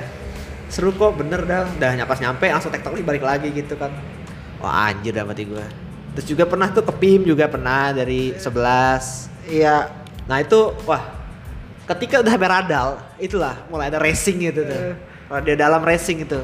[0.65, 3.93] seru kok bener dah udah nyapas nyampe langsung tektonik balik lagi gitu kan
[4.57, 5.61] wah anjir dah mati gue
[6.17, 9.93] terus juga pernah tuh ke PIM juga pernah dari 11 Iya.
[10.25, 11.22] nah itu wah
[11.93, 14.81] ketika udah sampai radal itulah mulai ada racing gitu tuh
[15.29, 16.39] radio dalam racing itu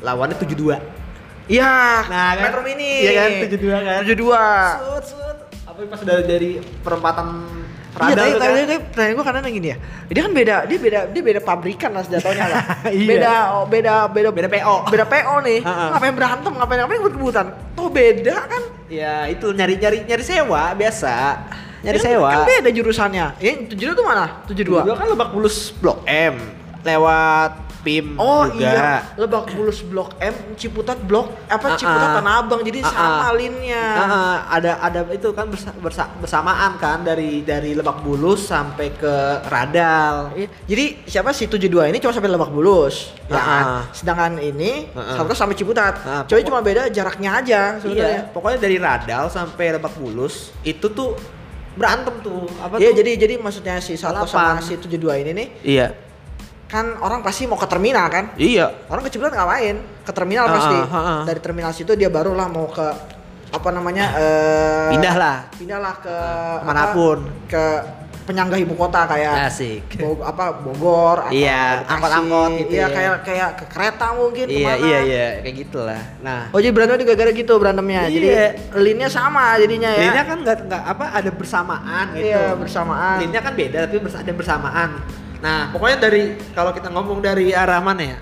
[0.00, 1.02] lawannya 72
[1.50, 2.44] Iya, Nah, kan?
[2.48, 3.02] Metro Mini.
[3.02, 4.00] Iya kan, 72 kan?
[4.06, 4.14] 72.
[4.14, 5.36] Sut, sut.
[5.66, 7.26] apa pas udah dari perempatan
[7.92, 8.40] Iya, kan?
[8.40, 9.76] tapi, tapi pertanyaan gue karena gini ya.
[10.08, 12.62] Dia kan beda, dia beda, dia beda pabrikan lah jatuhnya lah.
[12.94, 13.08] Iya.
[13.10, 14.76] Beda, oh, beda, beda, Beda PO.
[14.88, 15.60] Beda PO nih.
[15.92, 17.46] Ngapain berantem, ngapain ngapain kebut-kebutan.
[17.76, 18.62] Tuh beda kan?
[18.88, 21.14] Ya itu nyari nyari nyari sewa biasa.
[21.82, 22.30] Nyari Kan- sewa.
[22.32, 23.26] Kan beda jurusannya.
[23.36, 24.26] Ya, 72 tuh mana?
[24.44, 24.82] 72.
[24.82, 26.38] Dua kan Lebak Bulus Blok M
[26.82, 28.62] lewat PIM Oh juga.
[28.62, 32.14] iya, Lebak Bulus Blok M, Ciputat Blok apa Ah, Ciputat ah.
[32.16, 32.62] Tanah Abang.
[32.62, 32.94] Jadi Ah, ah.
[32.94, 33.84] sama linnya.
[33.92, 38.90] Ah, ah, ada ada itu kan bersa- bersa- bersamaan kan dari dari Lebak Bulus sampai
[38.92, 39.14] ke
[39.44, 40.30] Radal.
[40.32, 43.64] Iya, Jadi siapa si 72 ini cuma sampai Lebak Bulus, ya Ah, kan?
[43.64, 43.82] ah.
[43.92, 45.16] Sedangkan ini Ah, ah.
[45.18, 45.94] sampai sampai Ciputat.
[46.00, 48.22] Ah, Coy pokok- cuma beda jaraknya aja Iya, sebenarnya.
[48.30, 51.18] pokoknya dari Radal sampai Lebak Bulus itu tuh
[51.72, 52.96] berantem tuh apa Iya, tuh?
[53.00, 55.86] jadi jadi maksudnya si satu sama si 72 ini nih iya.
[56.66, 58.32] kan orang pasti mau ke terminal kan?
[58.34, 58.88] Iya.
[58.88, 59.76] Orang ke Ciputat ngapain?
[60.04, 60.78] Ke terminal Ah, pasti.
[60.78, 61.20] ah, ah.
[61.22, 62.86] Dari terminal situ dia barulah mau ke
[63.52, 64.08] apa namanya?
[64.16, 65.36] eh Pindah lah.
[65.52, 66.16] Pindahlah ke
[66.64, 67.18] Mana pun.
[67.20, 67.64] apa, ke
[68.22, 69.98] penyangga ibu kota kayak Asik.
[69.98, 72.86] Bog- apa Bogor atau Iya, angkot-angkot gitu Iya, ya.
[72.88, 74.86] kayak kayak ke kereta mungkin Iya, ke mana.
[74.86, 76.02] iya, iya, kayak gitulah.
[76.20, 78.02] Nah, Oh jadi berantemnya juga gara gitu berantemnya.
[78.06, 78.46] Jadi Iya.
[78.76, 80.02] linnya sama jadinya ya.
[80.06, 82.26] Linnya kan nggak nggak apa ada bersamaan gitu.
[82.26, 83.16] Iya, bersamaan.
[83.20, 84.90] Linnya kan beda tapi ada bersamaan.
[85.42, 86.22] Nah, pokoknya dari
[86.54, 88.18] kalau kita ngomong dari arah mana ya?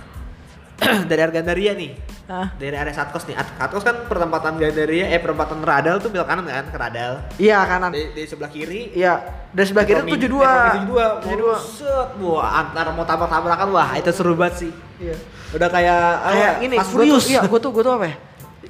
[1.09, 1.93] dari arah Gandaria nih.
[2.31, 2.47] Hah?
[2.55, 3.35] Dari area Satkos nih.
[3.35, 7.13] At- Satkos kan perempatan Gandaria, eh perempatan Radal tuh belok kanan kan ke Radal.
[7.35, 7.91] Iya kanan.
[7.91, 8.95] Di, di sebelah kiri.
[8.95, 9.19] Iya.
[9.51, 10.51] Dan sebelah kiri Metro tujuh dua.
[10.71, 10.95] Metro
[11.27, 11.59] Mini 72.
[11.59, 11.75] 72.
[11.75, 14.71] Set, wah antara mau tabrak-tabrakan wah itu seru banget sih.
[15.03, 15.19] Iya.
[15.51, 16.77] Udah kayak Kayak ini.
[16.79, 17.25] Fast gua tuh, Furious.
[17.27, 18.15] iya, gue tuh gue tuh apa ya?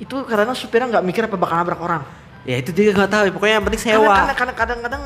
[0.00, 2.02] Itu karena supirnya nggak mikir apa bakal nabrak orang.
[2.48, 4.08] Ya itu juga nggak tahu, pokoknya yang penting sewa.
[4.16, 5.02] Karena kadang- kadang-kadang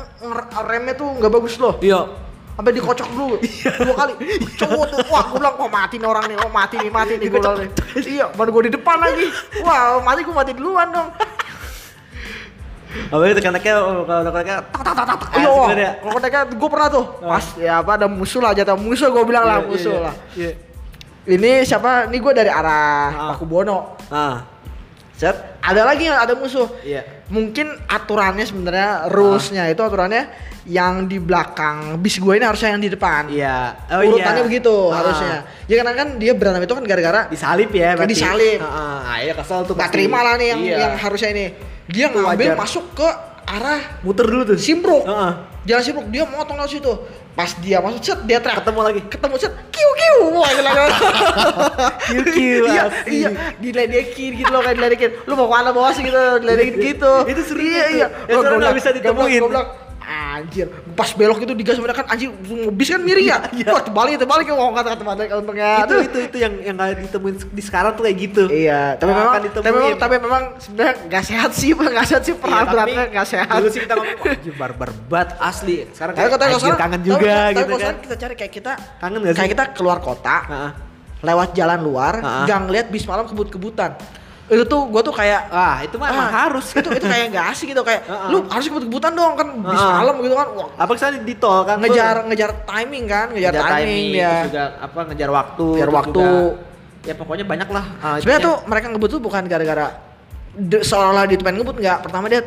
[0.63, 1.75] remnya tuh nggak bagus loh.
[1.83, 2.07] Iya.
[2.55, 3.35] Sampai dikocok dulu
[3.83, 4.13] dua kali.
[4.55, 7.27] Cowok tuh, wah gue bilang, wah mati nih orang nih, oh mati nih, mati nih
[7.27, 7.69] gue bilang nih.
[7.99, 9.27] Iya, baru gue di depan lagi.
[9.59, 11.11] Wah, mati gue mati duluan dong.
[13.11, 15.29] Apa itu kan kalau kalau kayak tak tak tak tak tak.
[15.35, 15.91] Iya, ya.
[15.99, 19.43] kalau mereka gue pernah tuh, pas ya apa ada musuh lah jatuh musuh gue bilang
[19.43, 20.13] lah Iya, musuh iya, lah.
[20.31, 20.51] Iya.
[21.25, 22.07] Ini siapa?
[22.07, 23.27] Ini gue dari arah Ah.
[23.35, 23.99] Pakubono.
[24.07, 24.47] Ah,
[25.11, 26.71] Set, ada lagi ada musuh.
[26.87, 27.03] iya.
[27.25, 30.29] Mungkin aturannya sebenarnya rulesnya itu aturannya
[30.65, 33.29] yang di belakang bis gue ini harusnya yang di depan.
[33.29, 33.57] Iya.
[33.91, 34.47] Oh Urutannya iya.
[34.47, 35.01] begitu Ah.
[35.01, 35.35] harusnya.
[35.65, 38.13] Ya karena kan dia berantem itu kan gara-gara Disalip ya berarti.
[38.13, 38.59] Disalip.
[38.61, 38.97] Heeh.
[39.01, 39.73] Ah, iya kesel tuh.
[39.73, 39.93] pasti.
[39.93, 40.77] terima lah nih yang Iya.
[40.79, 41.45] yang harusnya ini.
[41.85, 42.57] Dia Itu ngambil wajar.
[42.57, 43.09] masuk ke
[43.45, 44.57] arah muter dulu tuh.
[44.57, 45.05] Simpruk.
[45.05, 45.31] Heeh.
[45.65, 46.93] Jalan Simpruk dia motong lewat situ.
[47.35, 48.63] Pas dia masuk set dia teriak.
[48.63, 49.01] Ketemu lagi.
[49.05, 50.17] Ketemu set kiu kiu.
[50.39, 50.71] Wah gila.
[52.07, 52.63] Kiu kiu.
[52.75, 55.11] Iya, iya, diledekin gitu loh kayak diledekin.
[55.27, 57.13] Lu mau ke mana sih gitu, diledekin gitu.
[57.27, 58.07] Itu seru Iya, iya.
[58.31, 59.39] Nggak bilang- bisa ditemuin.
[59.43, 59.67] Gua bilang,
[60.05, 62.29] anjir, pas belok itu digas mereka kan anjir
[62.71, 63.39] bis kan miring ya.
[63.57, 63.71] Iya.
[63.73, 65.69] Wah, terbalik terbalik wah kata kata kata untungnya.
[65.83, 68.43] itu itu itu yang yang nggak ditemuin di sekarang tuh kayak gitu.
[68.47, 72.33] Iya, tapi Nggak memang, tapi memang, tapi memang sebenarnya nggak sehat sih, nggak sehat sih
[72.35, 73.55] Iya, perang beratnya nggak sehat.
[73.57, 75.75] Dulu sih kita ngomong, anjir barbar banget asli.
[75.91, 77.95] Sekarang kayak kata kalau anjir kangen juga tapi gitu kalau kan.
[78.03, 79.39] kita cari kayak kita Kangen nggak sih?
[79.41, 80.37] kayak kita keluar kota,
[81.21, 82.13] lewat jalan luar,
[82.45, 83.95] nggak ngeliat bis malam kebut-kebutan.
[84.45, 86.69] Itu tuh gua tuh kayak Wah, itu mah ah, harus.
[86.71, 88.29] itu itu kayak nggak asik gitu kayak Ah, ah.
[88.29, 89.93] lu harus kebut-kebutan dong kan bis Ah, ah.
[89.99, 91.77] malam gitu kan Wah, Apa ke sana di tol kan?
[91.77, 96.21] ngejar ngejar timing kan ngejar, ngejar timing, terus ya juga apa ngejar waktu Ngejar waktu.
[96.21, 98.45] juga- ya pokoknya banyak lah uh, sebenarnya itunya.
[98.47, 99.87] tuh mereka ngebut tuh bukan gara-gara
[100.79, 102.41] seolah-olah dia pengen ngebut nggak pertama dia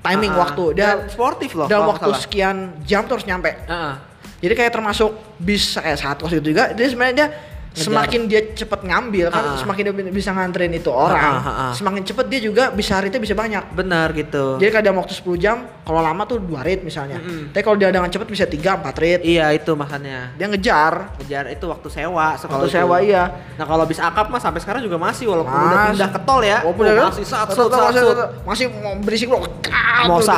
[0.00, 0.42] timing Ah, ah.
[0.42, 2.18] waktu dia Dan sportif loh dalam waktu salah.
[2.20, 3.94] sekian jam terus nyampe Heeh.
[4.38, 7.28] jadi kayak termasuk bis kayak saat waktu itu juga dia sebenarnya dia
[7.72, 7.84] Ngejar.
[7.86, 9.56] semakin dia cepet ngambil kan Ah.
[9.56, 11.72] semakin dia bisa nganterin itu orang Ah, ah, ah.
[11.72, 15.56] semakin cepet dia juga bisa ritnya bisa banyak benar gitu jadi kadang waktu 10 jam
[15.80, 17.48] kalau lama tuh dua rit misalnya Mm-mm.
[17.48, 21.44] tapi kalau dia dengan cepet bisa 3 4 rit iya itu makanya dia ngejar ngejar
[21.48, 22.74] itu waktu sewa waktu itu.
[22.74, 23.24] sewa iya
[23.56, 25.88] nah kalau bis akap mah sampai sekarang juga masih walaupun udah Mas.
[25.90, 27.64] pindah ke tol ya Walaupun oh, udah- masih sat masih,
[28.04, 29.40] tetep- masih mau berisik loh
[30.04, 30.34] Mose Mosa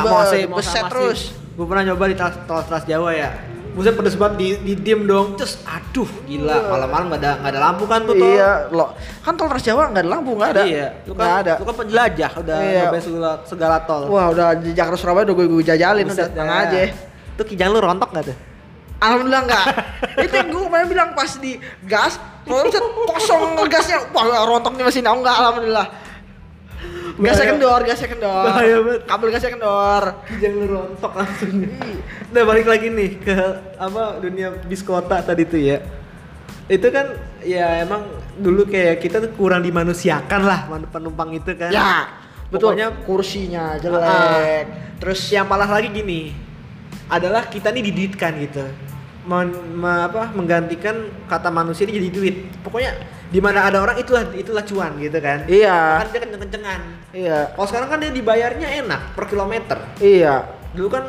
[0.47, 0.81] beset masih.
[0.87, 1.19] terus
[1.51, 3.29] gue pernah nyoba di tol Trans Jawa ya
[3.75, 7.59] Buset pedes banget di, di diem dong Terus aduh gila malam-malam gak ada, gak ada
[7.59, 10.63] lampu kan tuh tol iya lo kan tol Trans Jawa nggak ada lampu nggak ada
[10.63, 12.87] Iya Lu kan, ada lu kan penjelajah Udah Iya.
[12.97, 16.47] segala, segala tol wah udah di Jakarta Surabaya udah gue, gue jajalin udah Buset tenang
[16.47, 16.63] dah.
[16.65, 16.81] aja
[17.35, 18.37] Tuh kijang lu rontok gak tuh?
[18.95, 19.65] Alhamdulillah enggak.
[20.23, 22.15] itu yang gue kemarin bilang pas di gas,
[22.47, 22.63] kalau
[23.11, 25.87] kosong ngegasnya, wah rontoknya masih nau enggak alhamdulillah.
[27.15, 27.51] Gasnya Bahaya.
[27.55, 28.43] kendor, gasnya kendor.
[28.43, 29.01] Bahaya banget.
[29.07, 30.03] Kabel gasnya kendor.
[30.27, 31.51] Kijang lu rontok langsung
[32.31, 33.37] Udah balik lagi nih ke
[33.79, 35.79] apa dunia bis kota tadi tuh ya
[36.65, 37.13] itu kan
[37.45, 38.03] ya emang
[38.35, 41.69] dulu kayak kita tuh kurang dimanusiakan lah penumpang itu kan.
[41.69, 42.09] Ya,
[42.49, 42.73] betul.
[42.73, 44.01] Pokoknya kursinya jelek.
[44.01, 44.65] Ah.
[44.97, 46.33] Terus yang parah lagi gini
[47.05, 48.65] adalah kita nih dididikkan gitu
[49.25, 52.97] Men- me- apa, menggantikan kata manusia ini jadi duit pokoknya
[53.35, 55.99] di mana ada orang itulah itulah cuan gitu kan Iya.
[55.99, 56.79] kan dia kenceng-kencengan
[57.11, 60.47] iya, kalau sekarang kan dia dibayarnya enak per kilometer iya.
[60.71, 61.03] dulu kan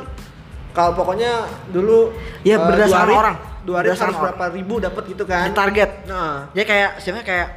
[0.74, 1.30] kalau pokoknya
[1.70, 2.10] dulu
[2.42, 3.36] Iya, eh, berdasarkan dua hari- orang.
[3.62, 5.90] dua hari Berdasarkan harus berapa ribu dapat gitu kan Di target.
[6.04, 7.48] nah Ya kayak sebenarnya kayak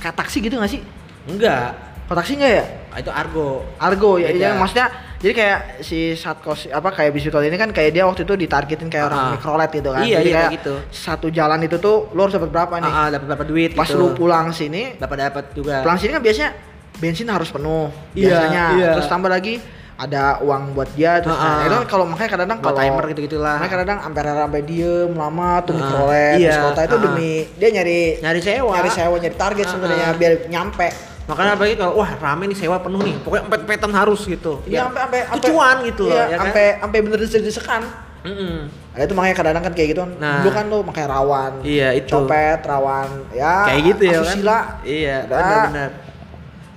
[0.00, 0.80] kayak taksi gitu gak sih?
[1.24, 1.68] enggak
[2.04, 2.64] Kalau taksi enggak ya?
[2.88, 4.86] Ah, itu argo Argo ya, ya maksudnya
[5.16, 9.08] jadi kayak si Satkos apa kayak Bisitol ini kan kayak dia waktu itu ditargetin kayak
[9.08, 9.30] orang Ah.
[9.32, 10.04] mikrolet gitu kan.
[10.04, 10.74] Iya, Jadi iya, kayak gitu.
[10.90, 12.86] Satu jalan itu tuh lo harus dapat berapa nih?
[12.86, 13.96] ah, ah, dapat berapa duit Pas gitu.
[13.96, 16.50] lu pulang sini, dapat dapat juga pulang sini kan biasanya
[16.94, 18.64] bensin harus penuh Iya, biasanya.
[18.76, 18.88] iya.
[18.94, 19.54] Terus tambah lagi
[19.94, 21.64] ada uang buat dia terus Ah, nah, ah.
[21.64, 23.56] itu kan kalau makanya kadang-kadang kalau timer gitu-gitulah.
[23.56, 27.00] makanya kadang sampai sampai diem lama tuh Ah, mikrolet iya, kota itu ah.
[27.00, 30.88] demi dia nyari nyari sewa nyari sewa nyari target Ah, sebenarnya biar nyampe
[31.24, 34.84] makanya apalagi kalau wah rame nih sewa penuh nih pokoknya empet empetan harus gitu Iya,
[34.84, 37.82] sampai sampai itu sampai- cuan gitu loh iya, ya kan sampai sampai bener desek-desekan.
[38.24, 38.56] Mm-mm.
[38.90, 40.12] Nah, itu makanya kadang-kadang kan kayak gitu kan.
[40.16, 40.40] Nah.
[40.40, 41.52] Dulu kan tuh makanya rawan.
[41.60, 42.08] Iya, itu.
[42.10, 43.08] Copet, rawan.
[43.30, 43.54] Ya.
[43.68, 44.58] kayak gitu ya kan asusila.
[44.80, 45.34] iya Ada.
[45.34, 45.90] benar-benar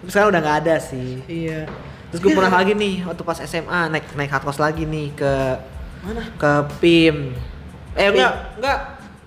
[0.03, 1.59] sekarang udah nggak ada sih Iya.
[2.07, 2.37] terus gue Iya.
[2.37, 5.33] pernah lagi nih waktu pas SMA naik naik hard course lagi nih ke
[6.01, 6.23] Mana?
[6.33, 7.35] ke PIM
[7.93, 8.11] eh PIM.
[8.13, 8.79] enggak enggak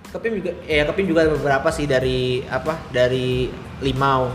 [0.03, 4.33] ke PIM juga eh ke PIM juga ada beberapa sih dari apa dari Limau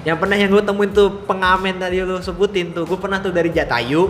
[0.00, 3.52] yang pernah yang gue temuin tuh pengamen tadi lu sebutin tuh gue pernah tuh dari
[3.52, 4.08] Jatayu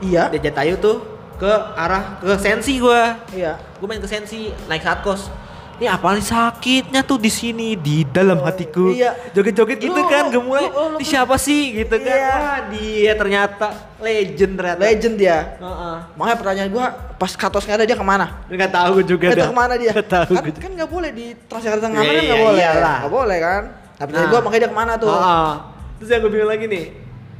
[0.00, 0.32] Iya.
[0.32, 1.04] dari Jatayu tuh
[1.36, 3.00] ke arah ke Sensi gue
[3.32, 3.60] Iya.
[3.60, 5.28] gue main ke Sensi naik saat kos
[5.76, 9.16] ini apa nih sakitnya tuh di sini di dalam hatiku iya.
[9.32, 12.32] joget-joget gitu kan gemulai ini siapa sih gitu kan Iya.
[12.36, 13.66] wah dia ternyata
[14.00, 15.38] legend ternyata Legend dia.
[15.60, 15.96] Heeh.
[16.16, 18.40] Makanya pertanyaan gua pas katos nggak ada dia ke mana?
[18.48, 19.48] nggak tahu gue juga Itu dah.
[19.48, 19.92] ke mana dia?
[19.92, 22.60] Nggak tahu kan, gue kan nggak boleh di Transjakarta ngamen kan nggak iya, boleh.
[22.60, 22.96] iyalah.
[23.04, 23.62] Nggak boleh kan?
[24.00, 24.26] Tapi Nah.
[24.26, 25.12] gua makanya dia ke mana tuh?
[25.12, 25.50] Heeh.
[25.94, 26.86] terus yang gue bingung lagi nih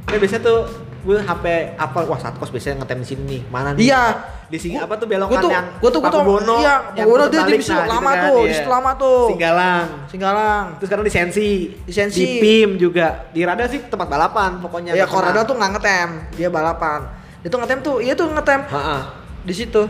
[0.03, 0.59] Nah, biasanya tuh
[1.01, 1.45] gue HP
[1.75, 4.03] apa wah saat kos biasanya ngetem di sini nih mana nih Iya.
[4.45, 7.07] di sini apa tuh belokan Gua tuh- yang gua tuh- gua tuh- Pakubono iya, yang
[7.09, 8.53] puter dia di situ nah, gitu lama kan, tuh, di iya.
[8.53, 9.21] situ lama tuh.
[9.27, 10.65] Singgalang Singgalang.
[10.77, 11.49] Terus sekarang di Sensi,
[11.81, 12.19] Di Sensi.
[12.19, 14.93] di PIM juga, di Rada sih tempat balapan pokoknya.
[14.93, 15.47] Iya, nggak Korada pernah.
[15.47, 16.99] tuh nggak ngetem, dia balapan.
[17.41, 18.59] Dia tuh ngetem tuh, iya tuh ngetem
[19.41, 19.81] di situ.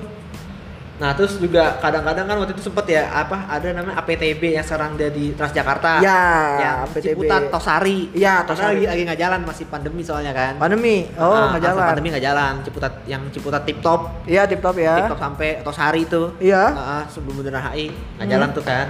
[1.02, 4.94] Nah terus juga kadang-kadang kan waktu itu sempet ya apa ada namanya APTB yang sekarang
[4.94, 5.98] dia di Transjakarta.
[5.98, 6.22] Ya,
[6.62, 7.18] yang APTB.
[7.18, 8.14] Ciputat Tosari.
[8.14, 8.70] Karena Tosari.
[8.70, 10.62] lagi lagi nggak jalan masih pandemi soalnya kan.
[10.62, 11.10] Pandemi.
[11.18, 11.88] Oh, Ah, nggak masa jalan.
[11.90, 12.54] Pandemi nggak jalan.
[12.62, 14.94] Ciputat yang Ciputat Tip Top, Iya, tip top ya.
[15.02, 16.38] Tip Top sampai Tosari itu.
[16.38, 16.64] Iya.
[16.70, 18.34] Ah, sebelum Bundaran HI nggak Hmm.
[18.38, 18.88] jalan tuh kan.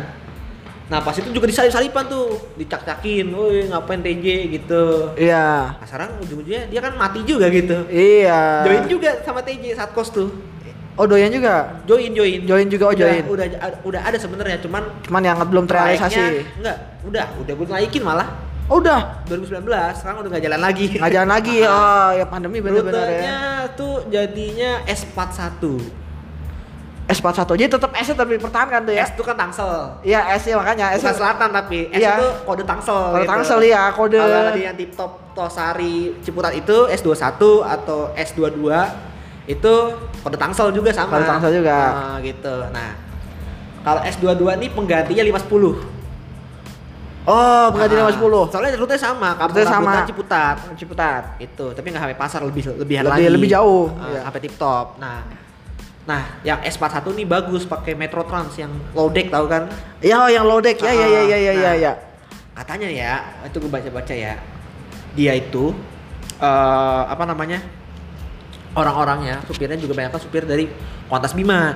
[0.91, 5.15] Nah pas itu juga disalip-salipan tuh, dicak-cakin, woi ngapain TJ gitu.
[5.15, 5.79] Iya.
[5.79, 7.87] Nah, sekarang ujung-ujungnya dia kan mati juga gitu.
[7.87, 8.67] Iya.
[8.67, 10.27] Join juga sama TJ saat kos tuh.
[10.93, 11.81] Oh, doyan juga.
[11.83, 12.43] Join join.
[12.43, 13.23] Join juga, oh, Udah- join.
[13.25, 13.45] Udah
[13.81, 16.45] udah ada sebenarnya cuman Cuman yang belum terrealisasi.
[16.59, 18.27] Enggak, udah udah gue naikin malah
[18.71, 19.27] Oh, udah.
[19.27, 19.67] 2019
[19.99, 20.85] sekarang udah nggak jalan lagi.
[20.95, 21.57] Nggak jalan lagi.
[21.67, 23.39] Oh, ya pandemi Rutenya ya.
[23.75, 25.59] tuh jadinya S41.
[27.11, 29.03] S41 jadi tetap S tapi dipertahankan tuh ya.
[29.03, 29.99] S itu kan Tangsel.
[29.99, 31.03] Iya, S ya makanya S.
[31.03, 32.15] Bukan selatan tapi S Iya.
[32.15, 32.95] itu kode Tangsel.
[33.11, 33.31] Kode gitu.
[33.35, 34.15] Tangsel, iya, kode.
[34.15, 37.35] Kalau di yang tip top Tosari Ciputat itu S21
[37.67, 38.63] atau S22
[39.45, 39.73] itu
[40.21, 41.17] kode Tangsel juga sama.
[41.17, 41.77] Kode Tangsel juga.
[41.93, 42.55] Nah, gitu.
[42.69, 42.89] Nah,
[43.81, 45.77] kalau S22 ini penggantinya 510.
[47.21, 48.49] Oh, pengganti Ah, 510.
[48.49, 50.01] Soalnya rute sama, kampung sama.
[50.09, 50.55] Ciputat.
[50.73, 51.23] Ciputat.
[51.37, 53.35] Itu, tapi nggak sampai pasar lebih lebihan Lebih- lagi.
[53.37, 54.19] lebih jauh, Ah, iya.
[54.25, 54.97] Sampai tip top.
[54.97, 55.21] Nah,
[56.01, 59.69] nah yang S41 nih bagus pakai Metro Trans yang low deck tahu kan?
[60.01, 60.81] Iya, oh, yang low deck.
[60.81, 61.91] Ya, ya, ya, ya, ya, ya, Nah, ya.
[62.57, 63.13] Katanya ya,
[63.45, 64.33] itu gue baca-baca ya.
[65.13, 65.73] Dia itu
[66.41, 67.61] eh apa namanya?
[68.71, 70.71] Orang-orangnya, supirnya juga banyak kan supir dari
[71.05, 71.75] Kontas Bima.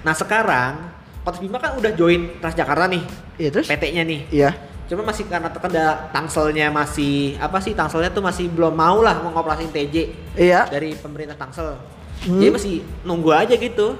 [0.00, 3.02] Nah, sekarang Kontas Bima kan udah join Transjakarta nih.
[3.36, 3.66] Iya, terus?
[3.66, 4.20] PT-nya nih.
[4.28, 4.50] Iya.
[4.84, 9.32] Cuma masih karena terkena tangselnya masih apa sih tangselnya tuh masih belum mau lah mau
[9.32, 10.68] ngoperasin TJ Iya.
[10.68, 11.80] dari pemerintah tangsel.
[12.22, 12.36] Hmm.
[12.36, 13.96] Jadi masih nunggu aja gitu.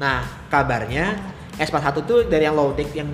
[0.00, 1.20] Nah kabarnya
[1.54, 3.06] S41 tuh dari yang low deck yang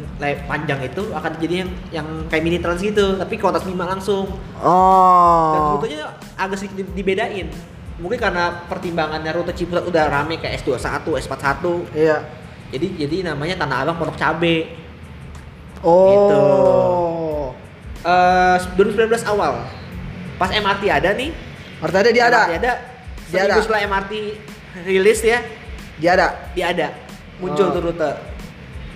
[0.46, 4.30] panjang itu akan jadi yang yang kayak mini trans gitu tapi ke atas 5 langsung.
[4.54, 5.76] Dan Oh.
[5.76, 7.50] rutenya agak sedikit di- dibedain.
[8.00, 11.64] Mungkin karena pertimbangannya rute Ciputat udah rame kayak S21, S41.
[11.92, 12.16] Iya.
[12.70, 14.72] Jadi jadi namanya Tanah Abang Pondok Cabe.
[15.84, 17.52] Oh.
[18.00, 19.60] Eh 2019 awal.
[20.36, 21.30] Pas MRT ada nih.
[21.80, 22.40] Artinya ada dia ada.
[22.40, 22.72] MRT ada.
[23.30, 23.62] Dia Seminggu ada.
[23.62, 24.12] setelah MRT
[24.82, 25.38] rilis ya,
[26.00, 26.26] Dia ada.
[26.56, 26.88] dia ada.
[27.38, 27.72] Muncul Oh.
[27.72, 28.10] tuh rute.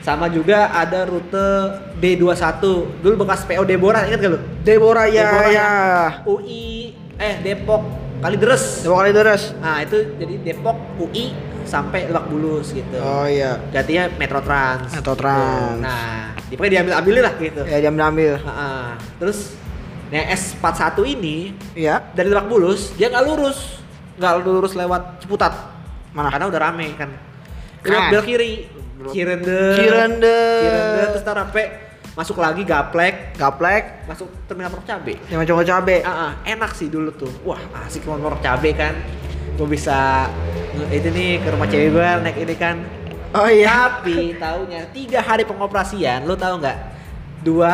[0.01, 1.47] Sama juga ada rute
[1.97, 2.61] D21.
[3.01, 4.41] Dulu bekas PO Deborah, ingat gak lu?
[4.61, 5.69] Deborah ya Deborah ya.
[6.25, 7.83] UI eh Depok
[8.25, 8.81] Kalideres.
[8.81, 9.43] Deborah kali deres.
[9.61, 11.37] Nah, itu jadi Depok UI
[11.69, 12.97] sampai Lebak Bulus gitu.
[12.97, 13.61] Oh iya.
[13.69, 14.89] Gantinya Metro Trans.
[14.97, 15.85] Metro Trans.
[15.85, 17.61] Nah, di pokoknya diambil ambil lah gitu.
[17.69, 18.41] Ya jam ambil.
[18.41, 18.87] Heeh.
[19.21, 19.61] Terus
[20.09, 22.01] nah S41 ini Iya.
[22.17, 23.83] dari Lebak Bulus dia nggak lurus,
[24.17, 25.53] nggak lurus lewat Ciputat.
[26.17, 26.33] Mana?
[26.33, 27.13] Karena udah rame kan.
[27.85, 28.09] Kan.
[28.09, 28.73] belok kiri.
[29.13, 29.77] Cirende.
[29.77, 30.39] Cirende.
[30.65, 31.84] Cirende terus ntar sampai
[32.15, 34.07] masuk lagi gaplek, Gaplek.
[34.07, 35.19] masuk terminal Pondok Cabe.
[35.27, 35.97] Yang coba cabe.
[36.01, 37.31] Ah, ah, enak sih dulu tuh.
[37.43, 38.95] Wah, asik Pondok Cabe kan.
[39.55, 40.31] Gue bisa
[40.91, 42.77] itu nih ke rumah cewek gue naik ini kan.
[43.35, 43.99] Oh iya.
[43.99, 46.79] Tapi taunya tiga hari pengoperasian, lo tahu nggak?
[47.43, 47.73] Dua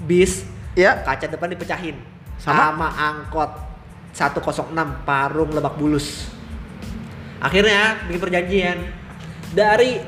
[0.00, 0.98] bis Ya.
[1.06, 1.94] kaca depan dipecahin
[2.34, 2.74] Sama?
[2.74, 3.46] sama angkot
[4.10, 4.74] 106
[5.06, 6.26] Parung Lebak Bulus.
[7.38, 8.78] Akhirnya bikin perjanjian
[9.52, 10.00] dari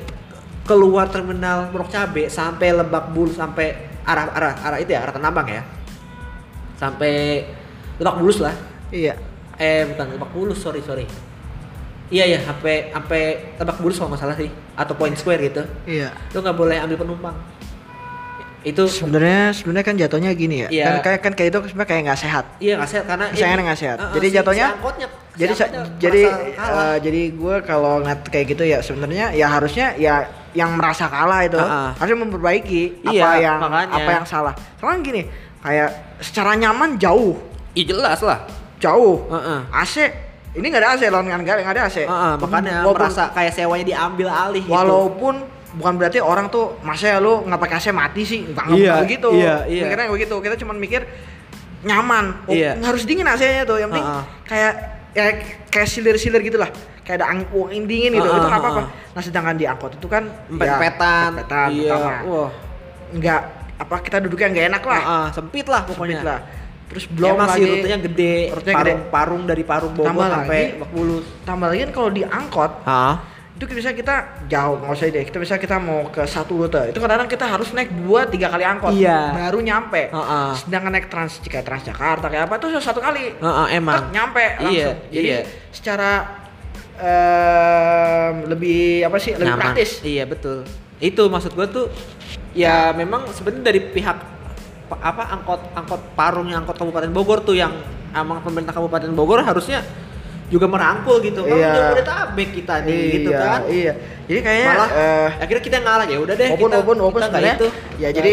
[0.66, 5.46] keluar terminal Pondok Cabe sampai Lebak Bulus sampai arah arah arah itu ya arah Tanabang
[5.46, 5.62] ya.
[6.76, 7.46] Sampai
[7.96, 8.52] Lebak Bulus lah.
[8.90, 9.16] Iya.
[9.56, 11.06] Eh bukan Lebak Bulus, sorry sorry.
[12.06, 13.20] Iya ya, sampai sampai
[13.56, 15.62] Lebak Bulus kalau nggak salah sih, atau Point Square gitu.
[15.88, 16.12] Iya.
[16.34, 17.36] Lo nggak boleh ambil penumpang.
[18.66, 20.68] Itu Sebenarnya sebenarnya kan jatuhnya gini ya.
[20.68, 20.84] Iya.
[20.84, 22.44] Kan kayak kan kayak itu sebenarnya kayak nggak sehat.
[22.58, 23.96] Iya nggak sehat karena Sayangnya ini- nggak sehat.
[23.96, 28.20] Uh-uh, Jadi si- jatuhnya- si angkotnya, si jadi angkotnya jadi eh, jadi gue kalau ngeliat
[28.26, 30.14] kayak gitu ya sebenarnya ya harusnya ya
[30.50, 31.90] yang merasa kalah itu Ah, ah.
[31.94, 33.94] harusnya memperbaiki apa Iya, yang makanya.
[33.94, 34.54] apa yang salah.
[34.76, 35.22] Soalnya gini,
[35.60, 37.36] kayak secara nyaman jauh,
[37.72, 38.50] Ih jelas lah.
[38.78, 39.28] jauh.
[39.28, 39.60] Heeh.
[39.70, 39.94] AC
[40.54, 42.02] ini nggak ada AC lawan nggak nggak ada AC.
[42.02, 44.74] Heeh, makanya Walaupun- merasa kayak sewanya diambil alih gitu.
[45.72, 49.28] Bukan berarti orang tuh masa ya lu nggak pakai AC mati sih nggak Iya, begitu
[49.32, 49.82] iya, iya.
[49.82, 51.02] mikirnya begitu kita cuma mikir
[51.82, 52.78] nyaman oh, Iya.
[52.80, 54.22] harus dingin AC-nya tuh yang penting Heeh.
[54.44, 54.72] kayak
[55.12, 55.24] ya
[55.68, 56.70] kayak silir-silir gitu lah
[57.02, 60.06] kayak ada angin, angin dingin gitu Heeh, itu nggak apa-apa nah sedangkan di angkot itu
[60.06, 61.28] kan Empet-empetan.
[61.28, 61.90] ya, empetan iya.
[61.90, 62.12] pertama
[63.08, 63.40] nggak
[63.76, 66.20] apa kita duduknya nggak enak lah Heeh, sempit lah Sempit pokoknya.
[66.22, 66.40] lah
[66.86, 69.10] terus belum Emang lagi sih rutenya gede, rutenya parung, gede.
[69.10, 73.14] parung dari Parung Bogor Tambah sampai lagi- tambah lagi kan kalau di angkot Hah?
[73.56, 74.14] Itu bisa kita
[74.46, 77.72] jauh nggak usah deh kita bisa kita mau ke satu rute itu kadang-kadang kita harus
[77.72, 79.32] naik dua tiga kali angkot Iya.
[79.32, 80.48] baru nyampe Heeh.
[80.58, 83.96] sedangkan naik trans jika Transjakarta kayak apa tuh satu kali Heeh, emang.
[83.98, 85.40] Tek, nyampe langsung Iya, jadi iya.
[85.70, 86.10] secara
[86.96, 89.62] em, lebih apa sih lebih Nyaman.
[89.62, 90.64] praktis Iya betul.
[90.98, 91.88] Itu maksud gua tuh
[92.52, 94.16] ya memang sebenarnya dari pihak
[94.86, 97.72] pa- apa angkot angkot parung yang angkot Kabupaten Bogor tuh yang
[98.10, 99.84] emang pemerintah Kabupaten Bogor harusnya
[100.46, 101.42] juga merangkul gitu.
[101.42, 101.74] Kalau Iya.
[101.74, 103.60] Jabodetabek kita nih gitu Iya, kan.
[103.66, 103.92] iya
[104.26, 107.54] jadi kayaknya Malah eh, akhirnya kita ngalah ya udah deh Walaupun, kita walaupun, walaupun sebenarnya
[107.54, 108.32] itu ya jadi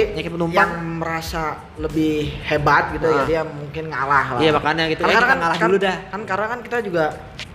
[0.50, 1.42] yang merasa
[1.76, 3.26] lebih hebat gitu ya Ah.
[3.26, 4.40] dia mungkin ngalah lah.
[4.42, 5.02] Iya, makanya gitu.
[5.04, 5.98] Ya, kita ngalah dulu dah.
[6.08, 7.04] Kan karena kan kita juga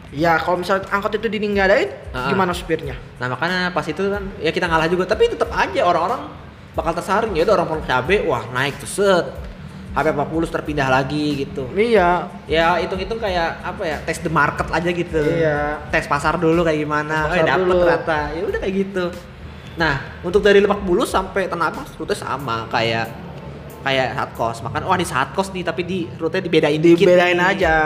[0.09, 2.27] ya kalau misalnya angkot itu dini nggak adain Ah.
[2.27, 2.94] gimana supirnya?
[3.16, 6.23] Nah makanya pas itu kan ya kita ngalah juga tapi tetap aja orang-orang
[6.73, 9.27] bakal tersaring ya udah orang Pondok Cabe wah naik tuh set
[9.90, 10.20] HP 40
[10.51, 12.29] terpindah lagi gitu Iya.
[12.44, 15.81] ya hitung-hitung kayak apa ya tes the market aja gitu Iya.
[15.88, 17.79] tes pasar dulu kayak gimana Tes eh pasar dapet dulu.
[17.83, 19.05] ternyata ya udah kayak gitu
[19.74, 23.07] nah untuk dari Lebak Bulus sampai Tanah Abang rute sama kayak
[23.81, 27.51] kayak Satkos makan wah di Satkos nih tapi di rute dibedain dikit Dibedain nih.
[27.57, 27.77] aja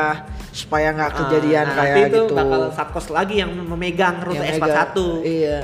[0.50, 2.34] supaya nggak Ah, kejadian nah, kayak itu gitu.
[2.34, 5.58] bakal Satkos lagi yang memegang rute Yang S41 mega- Iya.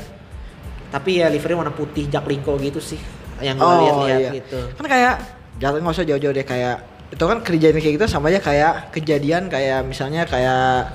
[0.88, 3.00] tapi ya livery warna putih Jaklingko gitu sih
[3.38, 4.30] yang gue Oh lihat-lihat iya.
[4.36, 5.14] gitu Kan kayak
[5.58, 6.76] jangan nggak usah jauh-jauh deh kayak
[7.08, 10.92] itu kan kejadian kayak gitu sama aja kayak kejadian kayak misalnya kayak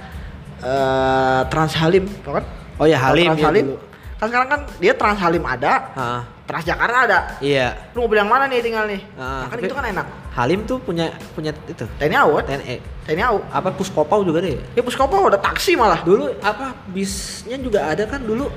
[0.60, 2.46] eh Trans Halim, tau kan?
[2.78, 3.66] oh ya Halim Trans ya Halim.
[3.68, 3.78] dulu.
[4.14, 7.20] Kan sekarang kan dia Trans Halim ada, Ah, Transjakarta ada.
[7.40, 9.04] iya Lu mau bilang mana nih tinggal nih?
[9.14, 10.08] Ah, nah, kan tapi- itu kan enak.
[10.32, 12.44] Halim tuh punya punya itu TNI AU kan?
[12.48, 13.38] TNE TNI AU.
[13.50, 16.00] apa Puskopau juga deh Ya Puskopo udah taksi malah.
[16.02, 18.48] dulu apa bisnya juga ada kan dulu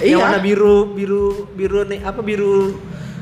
[0.00, 0.16] Iya.
[0.16, 2.80] yang warna biru biru biru nih apa biru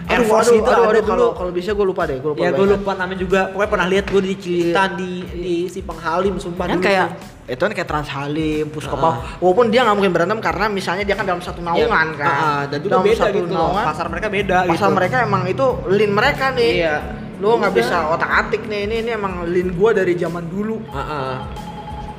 [0.08, 2.16] Air Aduh, Force aduh, itu aduh, ada aduh, dulu kalau kalau bisa gue lupa deh,
[2.16, 2.40] gue lupa.
[2.40, 6.34] ya gue lupa namanya juga pokoknya pernah lihat gue di Cilitan di di Simpang Halim
[6.36, 7.08] sumpah kan dulu kayak
[7.48, 9.08] itu kan kayak Trans Halim, Puskopo.
[9.08, 9.40] Ah.
[9.40, 12.28] Walaupun dia nggak mungkin berantem karena misalnya dia kan dalam satu naungan Ya, kan.
[12.28, 13.56] ah, dan juga dalam beda satu gitu loh.
[13.72, 14.96] naungan, pasar mereka beda pasar gitu.
[14.96, 16.72] mereka emang itu lin mereka nih.
[16.84, 16.96] Iya.
[17.38, 20.76] Lu nggak bisa otak atik nih ini ini emang lin gua dari zaman dulu.
[20.88, 21.32] Ah, ah.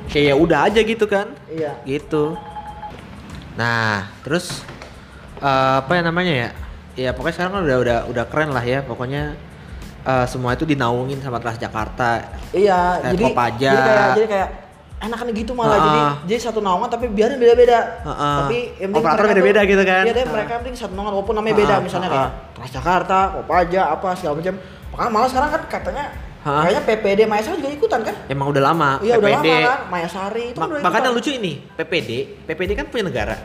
[0.06, 1.78] kayak ya udah aja gitu kan Iya.
[1.86, 2.34] gitu
[3.54, 4.66] nah terus
[5.38, 6.48] eh, apa yang namanya ya
[7.00, 9.22] ya pokoknya sekarang kan udah udah udah keren lah ya pokoknya
[10.02, 13.70] eh, semua itu dinaungin sama Transjakarta Iya, Kayak jadi Kopaja.
[13.70, 14.48] jadi kayak jadi kayak
[15.00, 15.80] enakan gitu malah Ah.
[15.80, 17.78] jadi jadi satu naungan tapi biarin beda-beda.
[18.02, 18.36] Ah, ah.
[18.42, 20.02] Tapi yang penting Operator beda-beda tuh- gitu kan.
[20.02, 20.32] Iya, tapi Ah.
[20.34, 22.30] mereka penting satu naungan walaupun namanya Ah, beda misalnya ah, kayak.
[22.52, 24.54] Transjakarta, Kopaja, apa segala macam.
[24.90, 26.04] Makanya malah sekarang kan katanya
[26.40, 26.60] Ah.
[26.62, 28.14] kayaknya PPD Maesar juga ikutan kan?
[28.26, 32.10] emang udah lama Iya udah lama kan, Mayasari itu Ma- udah makanya lucu ini PPD
[32.44, 33.36] PPD kan punya negara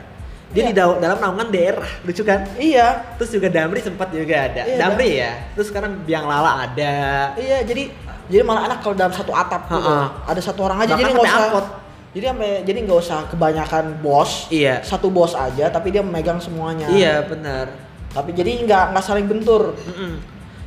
[0.49, 0.69] dia Iya.
[0.69, 4.77] di dau- dalam naungan daerah lucu kan Iya, terus juga Damri sempat juga ada Iya,
[4.77, 6.95] Damri ya terus sekarang Biang Lala ada
[7.35, 7.89] iya jadi
[8.25, 9.85] jadi malah enak kalau dalam satu atap gitu.
[9.85, 10.25] Ha-ha.
[10.25, 11.65] Ada satu orang aja Bahkan jadi nggak usah angkot
[12.09, 14.31] Jadi sampai jadi nggak usah kebanyakan bos.
[14.47, 14.79] Iya.
[14.81, 16.87] Satu bos aja, tapi dia memegang semuanya.
[16.87, 17.67] Iya benar.
[18.09, 19.75] Tapi jadi nggak nggak saling bentur.
[19.75, 20.23] Mm-mm.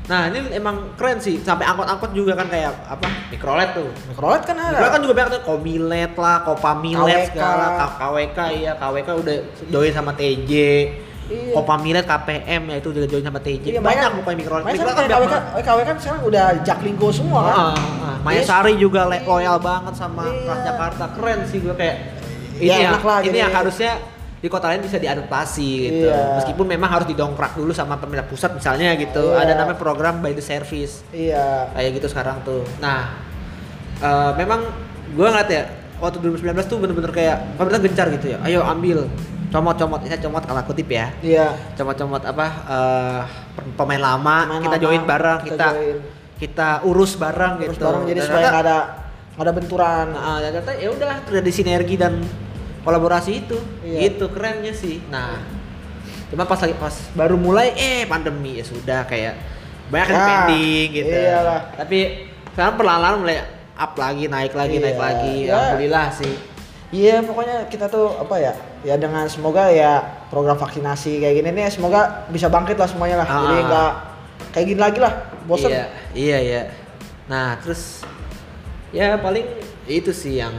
[0.09, 1.37] Nah ini emang keren sih.
[1.39, 3.09] Sampai angkot-angkot juga kan kayak apa?
[3.29, 3.89] Mikrolet tuh.
[4.09, 4.73] Mikrolet kan ada.
[4.73, 7.31] Mikrolet kan juga banyak tuh Komilet lah, Kopamilet KWK.
[7.31, 9.37] segala, K- KWK iya, KWK udah
[9.69, 10.53] join sama TJ.
[11.29, 11.53] Iya.
[11.53, 13.65] Kopamilet KPM ya itu juga join sama TJ.
[13.69, 14.63] Iya, banyak pokoknya mikrolet.
[14.65, 15.43] Makanya Mikrolet kan KWK, banyak.
[15.61, 17.53] KWK kan sekarang udah Jaklingko semua kan.
[17.53, 17.61] Ah,
[18.01, 18.17] ah.
[18.25, 20.49] Maya Sari juga loyal banget sama Iya.
[20.49, 21.05] Transjakarta.
[21.13, 21.97] Keren sih gue kayak
[22.59, 23.93] Ya, ini yang, enak lah, ini yang harusnya
[24.39, 26.07] di kota lain bisa diadaptasi gitu.
[26.07, 26.39] Iya.
[26.39, 29.35] Meskipun memang harus didongkrak dulu sama pemerintah pusat misalnya gitu.
[29.35, 29.43] Iya.
[29.43, 31.03] Ada namanya program by the service.
[31.11, 31.75] Iya.
[31.75, 32.63] Kayak gitu sekarang tuh.
[32.79, 33.19] Nah,
[33.99, 34.63] eh, memang
[35.11, 35.63] gue ngeliat ya
[35.99, 38.39] waktu 2019 tuh bener-bener kayak pemerintah gencar gitu ya.
[38.47, 39.11] Ayo ambil
[39.51, 41.11] comot-comot, saya comot kalau kutip ya.
[41.19, 41.59] Iya.
[41.75, 43.21] Comot-comot apa eh,
[43.75, 45.99] pemain lama, Pemain kita lama, join bareng, kita kita join.
[46.39, 47.85] kita urus bareng Terus gitu.
[47.91, 48.77] bareng jadi Dan supaya ada
[49.39, 50.07] ada benturan.
[50.15, 52.23] Nah, ternyata ya udah terjadi sinergi dan
[52.89, 53.59] kolaborasi itu.
[53.85, 54.09] Iya.
[54.09, 55.05] Gitu kerennya sih.
[55.07, 55.45] Nah,
[56.29, 59.37] cuma pas lagi pas baru mulai eh pandemi ya sudah kayak
[59.89, 61.13] banyak yang Ya, pending gitu.
[61.15, 61.61] iyalah.
[61.77, 61.99] Tapi
[62.51, 63.37] sekarang perlahan-lahan mulai
[63.75, 65.05] up lagi, naik lagi, naik Iya.
[65.05, 65.35] lagi.
[65.43, 65.53] Ya.
[65.55, 66.35] Alhamdulillah sih.
[66.89, 71.69] Iya pokoknya kita tuh apa ya ya dengan semoga ya program vaksinasi kayak gini nih
[71.69, 73.37] semoga bisa bangkit lah semuanya lah Ah.
[73.45, 73.93] jadi nggak
[74.51, 75.13] kayak gini lagi lah
[75.45, 75.85] bosen Iya,
[76.17, 76.63] iya, iya.
[77.29, 78.01] Nah, terus
[78.89, 79.45] ya paling
[79.85, 80.57] itu sih yang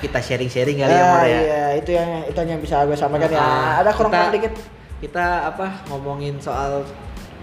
[0.00, 1.40] kita sharing-sharing kali ya, ya, ya.
[1.40, 3.38] iya itu yang itu yang bisa gue sampaikan ya.
[3.38, 4.54] Ah, ada kurang kita- dikit?
[4.98, 6.84] Kita apa ngomongin soal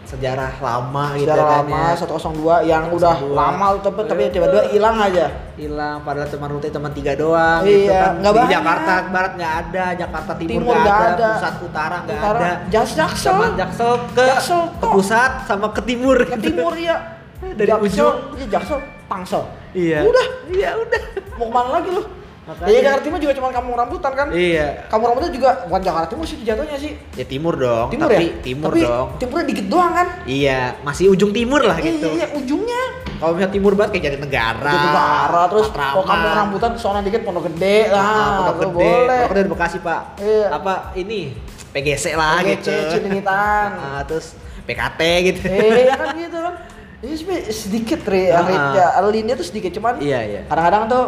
[0.03, 1.99] sejarah lama gitu sejarah kan lama ya.
[1.99, 3.35] 102 yang udah 102.
[3.35, 5.25] lama tapi tapi tiba-tiba hilang aja.
[5.53, 8.11] Hilang padahal cuma rute cuma tiga doang Iya, gitu kan.
[8.15, 8.53] nggak di banyak.
[8.53, 11.29] Jakarta Barat nggak ada Jakarta Timur Timur nggak ada, ada.
[11.33, 12.49] pusat utara nggak ada.
[12.69, 13.33] Jas Jaksel.
[13.33, 16.97] Sama Jaksel ke Jaksel ke pusat sama ke timur ke timur ya
[17.37, 18.15] Dari Jaksel, ujung.
[18.33, 19.43] iya Jaksel Tangsel
[19.73, 19.99] iya.
[20.01, 20.27] Udah.
[20.47, 21.01] Iya udah.
[21.35, 22.03] Mau ke mana lagi lu
[22.47, 22.69] Makanya.
[22.69, 26.23] ya Jakarta Timur juga cuma kampung rambutan kan iya kampung rambutan juga bukan Jakarta Timur
[26.23, 29.91] sih jatuhnya sih ya timur dong timur tapi ya timur tapi dong timurnya dikit doang
[29.91, 32.81] kan iya masih ujung timur lah Iya, gitu iya, iya, ujungnya
[33.17, 37.21] kalau misalnya timur banget kayak jadi negara Itu Negara terus kalau kampung rambutan soalnya dikit
[37.21, 40.01] pondok gede lah Ah, Pondok Gede, boleh Pondok Gede di Bekasi pak.
[40.17, 40.45] Iya.
[40.53, 41.19] Apa ini
[41.67, 42.71] PGC lah PGC, gitu.
[42.93, 43.69] Cilingitan.
[43.83, 45.39] Ah, terus PKT gitu.
[45.47, 46.53] eh ya kan gitu kan
[46.97, 47.13] ini
[47.47, 48.41] sedikit re Ah.
[48.41, 50.41] rate-nya alinnya tuh sedikit cuman Iya iya.
[50.45, 51.03] kadang-kadang tuh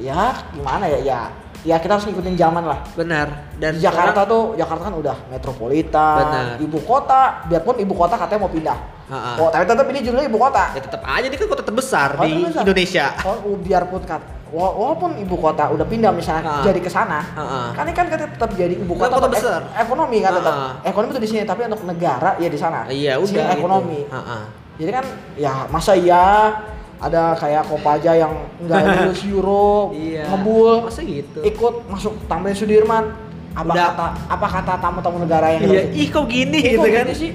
[0.00, 1.20] ya gimana ya ya
[1.60, 3.52] ya kita harus ngikutin zaman lah Benar.
[3.54, 6.46] Dan di Jakarta orang- tuh Jakarta kan udah metropolitan Benar.
[6.58, 9.30] ibu kota biarpun ibu kota katanya mau pindah Ha-ha.
[9.36, 12.24] oh tapi tetap ini judulnya ibu kota ya tetap aja ini kan kota terbesar Kota
[12.24, 12.62] di terbesar.
[12.62, 13.04] Indonesia.
[13.22, 16.54] Oh, biarpun kat, wa- walaupun ibu kota udah pindah misalnya Ha.
[16.62, 17.18] jadi ke sana,
[17.72, 19.60] kan ini kan katanya tetap jadi ibu Kan kota, kota untuk ek- besar.
[19.76, 20.54] ekonomi kan tetap.
[20.82, 22.86] Ekonomi itu di sini, tapi untuk negara ya di sana.
[22.86, 23.52] Iya Di sini udah.
[23.52, 24.00] ekonomi.
[24.00, 24.38] Gitu.
[24.78, 25.04] Jadi kan
[25.36, 26.22] ya masa iya
[27.00, 30.28] ada kayak Kopaja yang nggak lulus Euro, Iya.
[30.28, 31.40] ngebul, Masa gitu?
[31.40, 33.16] ikut masuk Tamrin Sudirman.
[33.50, 33.86] Apa Udah.
[33.90, 37.02] kata apa kata tamu-tamu negara yang Iya, ih kok gini Ih, gitu kok kan.
[37.02, 37.30] gini sih?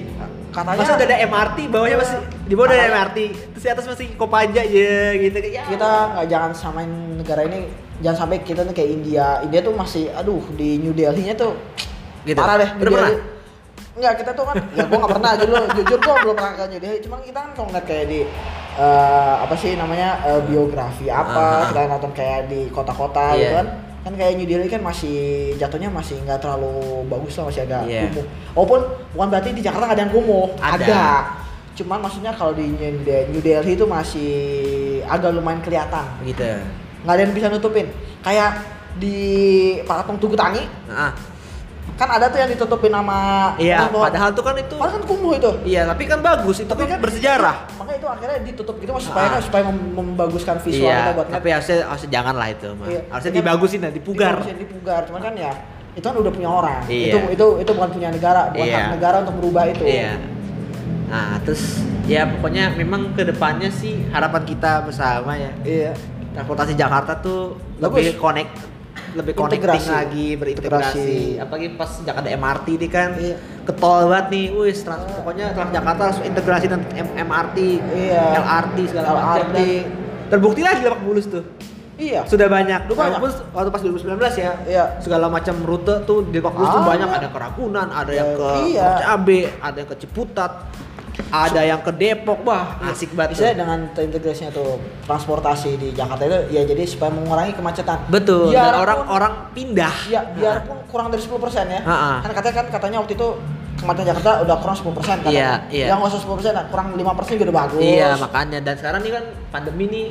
[0.48, 3.18] Katanya Masa udah ada MRT, bawahnya masih di bawah ada MRT,
[3.52, 5.62] terus di atas masih Kopaja ya gitu ya.
[5.66, 10.08] kita nggak jangan samain negara ini jangan sampai kita nih kayak India India tuh masih
[10.10, 11.52] aduh di New Delhi nya tuh
[12.22, 12.34] Gitu.
[12.34, 13.12] parah deh Udah pernah?
[13.92, 16.80] Enggak, kita tuh kan, ya gua nggak pernah jujur, jujur gua belum pernah ke New
[16.80, 16.98] Delhi.
[17.00, 18.20] Cuman kita kan kalau ngeliat kayak di
[18.76, 21.66] eh, apa sih namanya eh, biografi apa, Ah, ah.
[21.68, 23.38] kita nonton kayak di kota-kota Iya.
[23.38, 23.66] gitu kan,
[24.02, 25.16] kan kayak New Delhi kan masih
[25.56, 26.70] jatuhnya masih nggak terlalu
[27.06, 28.02] bagus lah, masih agak Iya.
[28.06, 28.24] kumuh.
[28.54, 28.80] Walaupun
[29.12, 31.06] bukan berarti di Jakarta nggak ada yang kumuh, Ada.
[31.76, 32.72] Cuman maksudnya kalau di
[33.28, 34.32] New Delhi, itu masih
[35.04, 36.40] agak lumayan kelihatan Gitu.
[37.04, 37.86] nggak ada yang bisa nutupin
[38.20, 38.64] kayak
[38.96, 39.16] di
[39.84, 41.12] patung Tugu Tani Nah,
[41.96, 43.18] kan ada tuh yang ditutupin sama
[43.56, 46.84] iya, padahal tuh kan itu padahal kan kumuh itu Iya, tapi kan bagus itu tapi
[46.84, 47.56] kan kan bersejarah.
[47.74, 49.40] makanya itu akhirnya ditutup gitu mas supaya Ah.
[49.40, 52.86] supaya mem- membaguskan visual iya, kita buat tapi harusnya harusnya jangan lah itu, mah.
[52.86, 53.00] Iya.
[53.08, 54.34] Harusnya Kan dibagusin lah, dipugar.
[54.34, 55.52] dibagusin, dipugar cuman kan ya
[55.92, 57.08] itu kan udah punya orang Iya.
[57.08, 58.76] itu itu itu bukan punya negara bukan Iya.
[58.78, 60.12] hak negara untuk merubah itu Iya.
[61.06, 61.62] Nah, terus
[62.04, 65.90] ya pokoknya memang ke depannya sih harapan kita bersama ya iya
[66.30, 68.04] transportasi Jakarta tuh Bagus.
[68.04, 68.52] lebih connect
[69.16, 69.88] lebih connecting Integrasi.
[69.90, 71.40] lagi berintegrasi Integrasi.
[71.40, 73.36] apalagi pas Jakarta MRT ini kan Iya.
[73.64, 78.22] ketol banget nih wis trans, pokoknya Transjakarta harus integrasi dengan M- MRT Iya.
[78.38, 79.56] LRT segala macam LRT.
[79.56, 79.66] dan
[80.28, 81.44] terbukti lagi Lebak Bulus tuh
[81.96, 83.16] iya sudah banyak Udah banyak.
[83.16, 84.84] Walaupun waktu pas 2019 ya Iya.
[84.98, 86.90] segala macam rute tuh di Lebak Bulus tuh Ada.
[86.92, 88.88] banyak ada ke Ragunan ada yang ke Iya.
[89.00, 90.52] Cabe ada yang ke Ciputat
[91.26, 96.38] ada yang ke Depok wah asik banget bisa dengan terintegrasinya tuh transportasi di Jakarta itu
[96.50, 101.34] ya jadi supaya mengurangi kemacetan betul Biarpun- dan orang-orang pindah Ya, biarpun kurang dari 10%
[101.66, 101.80] ya.
[101.82, 102.12] Ha-ha.
[102.20, 103.28] Kan katanya kan katanya waktu itu
[103.76, 105.28] kemacetan Jakarta udah kurang 10% kan.
[105.28, 105.86] Iya, iya.
[105.90, 107.80] Yang nggak usah 10%, nah, kurang 5% juga udah bagus.
[107.82, 110.06] Iya makanya dan sekarang nih kan pandemi nih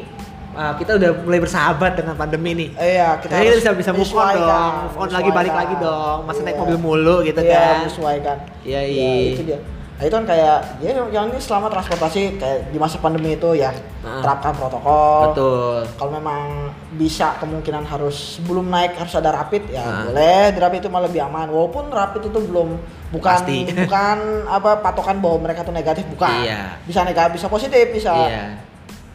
[0.53, 2.69] uh, kita udah mulai bersahabat dengan pandemi nih.
[2.75, 6.17] Iya, kita Jadi harus bisa bisa move on dong, move on lagi balik lagi dong.
[6.23, 6.61] Masa naik Iya.
[6.61, 7.75] mobil mulu gitu Iya, kan.
[7.79, 8.37] menyesuaikan.
[8.61, 9.31] Iya, Ya, iya.
[9.31, 9.59] itu dia.
[9.95, 13.71] Nah, itu kan kayak ya yang ini selama transportasi kayak di masa pandemi itu ya
[13.71, 14.19] Heeh.
[14.19, 15.31] terapkan protokol.
[15.31, 15.87] Betul.
[15.95, 16.43] Kalau memang
[16.91, 20.03] bisa kemungkinan harus sebelum naik harus ada rapid ya Nah.
[20.05, 21.47] boleh di rapid itu malah lebih aman.
[21.47, 22.75] Walaupun rapid itu belum
[23.09, 23.57] bukan Pasti.
[23.81, 26.43] bukan apa patokan bahwa mereka tuh negatif bukan.
[26.43, 26.75] Iya.
[26.83, 28.11] Bisa negatif, bisa positif, bisa.
[28.11, 28.43] Iya.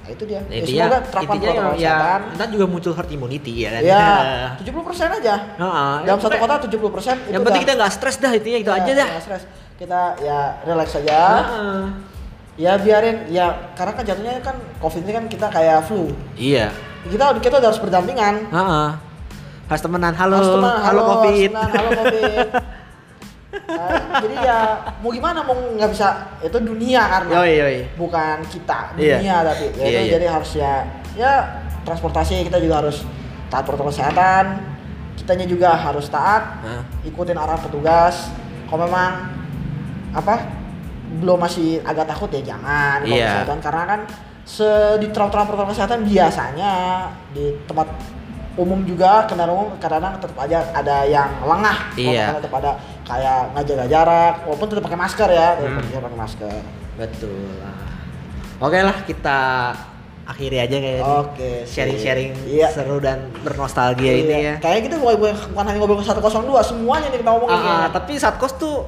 [0.01, 0.41] Nah, itu dia.
[0.41, 1.97] Nah, Ya, intinya, semoga terapkan intinya protokol ya,
[2.33, 2.49] kesehatan.
[2.49, 3.81] juga muncul herd immunity ya kan.
[3.85, 4.09] Ya,
[4.57, 5.35] 70% aja.
[5.61, 5.93] Heeh.
[6.03, 6.73] Dalam Ya, satu kota 70%
[7.21, 9.09] itu Yang penting kita nggak stres dah intinya itu Ya, aja dah.
[9.13, 9.45] jangan stres.
[9.81, 11.21] Kita ya relax saja.
[11.41, 11.83] Heeh.
[12.61, 16.13] Ya biarin ya karena kan jatuhnya kan Covid ini kan kita kayak flu.
[16.37, 16.69] Iya.
[17.09, 18.53] Kita kita udah harus berdampingan.
[18.53, 18.89] Heeh.
[19.65, 20.13] Harus temenan.
[20.13, 20.37] Halo.
[20.37, 21.49] Harus teman, halo, Covid.
[21.49, 22.49] teman, halo Covid.
[23.51, 24.59] Nah, jadi ya
[25.03, 26.07] mau gimana mau nggak bisa
[26.39, 27.77] itu dunia karena Yoi, yoi.
[27.99, 29.19] bukan kita Iya.
[29.19, 30.13] dunia tapi ya Iya, itu iya.
[30.15, 30.75] jadi harus ya
[31.19, 31.33] ya
[31.83, 33.03] transportasi kita juga harus
[33.51, 34.63] taat protokol kesehatan
[35.19, 36.83] kitanya juga harus taat Hah?
[37.03, 38.31] ikutin arahan petugas
[38.71, 39.40] kalau memang
[40.11, 40.35] apa
[41.17, 43.27] belum masih agak takut ya jangan kalau Iya.
[43.41, 44.01] kesehatan karena kan
[44.43, 46.73] se di protokol kesehatan biasanya
[47.31, 47.87] di tempat
[48.55, 52.39] umum juga kendaraan umum kadang-kadang tetap aja ada yang lengah Iya.
[52.39, 52.71] Tetap ada
[53.03, 56.03] kayak nggak jaga jarak walaupun tetap pakai masker ya tetap Hmm.
[56.03, 56.57] pakai masker
[56.95, 57.79] Betul lah.
[58.61, 59.39] Oke lah kita
[60.27, 61.15] akhiri aja kayak ini.
[61.17, 61.51] Oke.
[61.65, 62.69] Sharing-sharing Iya.
[62.71, 64.55] seru dan bernostalgia ini ya.
[64.59, 65.17] Kayaknya kita bukan,
[65.49, 67.57] bukan hanya ngobrol ke 102, semuanya nih kita ngomongin.
[67.57, 67.87] Ah, ya.
[67.91, 68.85] tapi Satkos tuh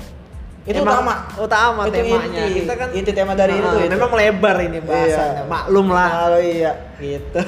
[0.62, 1.14] Itu emang utama.
[1.36, 2.42] Utama Itu temanya.
[2.46, 2.62] inti.
[2.62, 3.90] Kita kan Inti tema dari itu Ah, itu.
[3.90, 5.42] Memang lebar ini bahasannya.
[5.50, 6.10] Maklum lah.
[6.30, 6.72] Oh iya.
[7.02, 7.40] Gitu.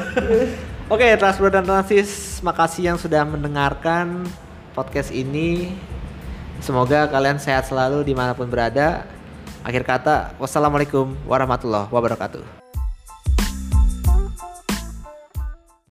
[0.93, 4.27] Oke, Transbro dan Transis, makasih yang sudah mendengarkan
[4.75, 5.73] podcast ini.
[6.61, 9.07] Semoga kalian sehat selalu di mana pun berada.
[9.65, 12.64] Akhir kata, wassalamualaikum warahmatullahi wabarakatuh.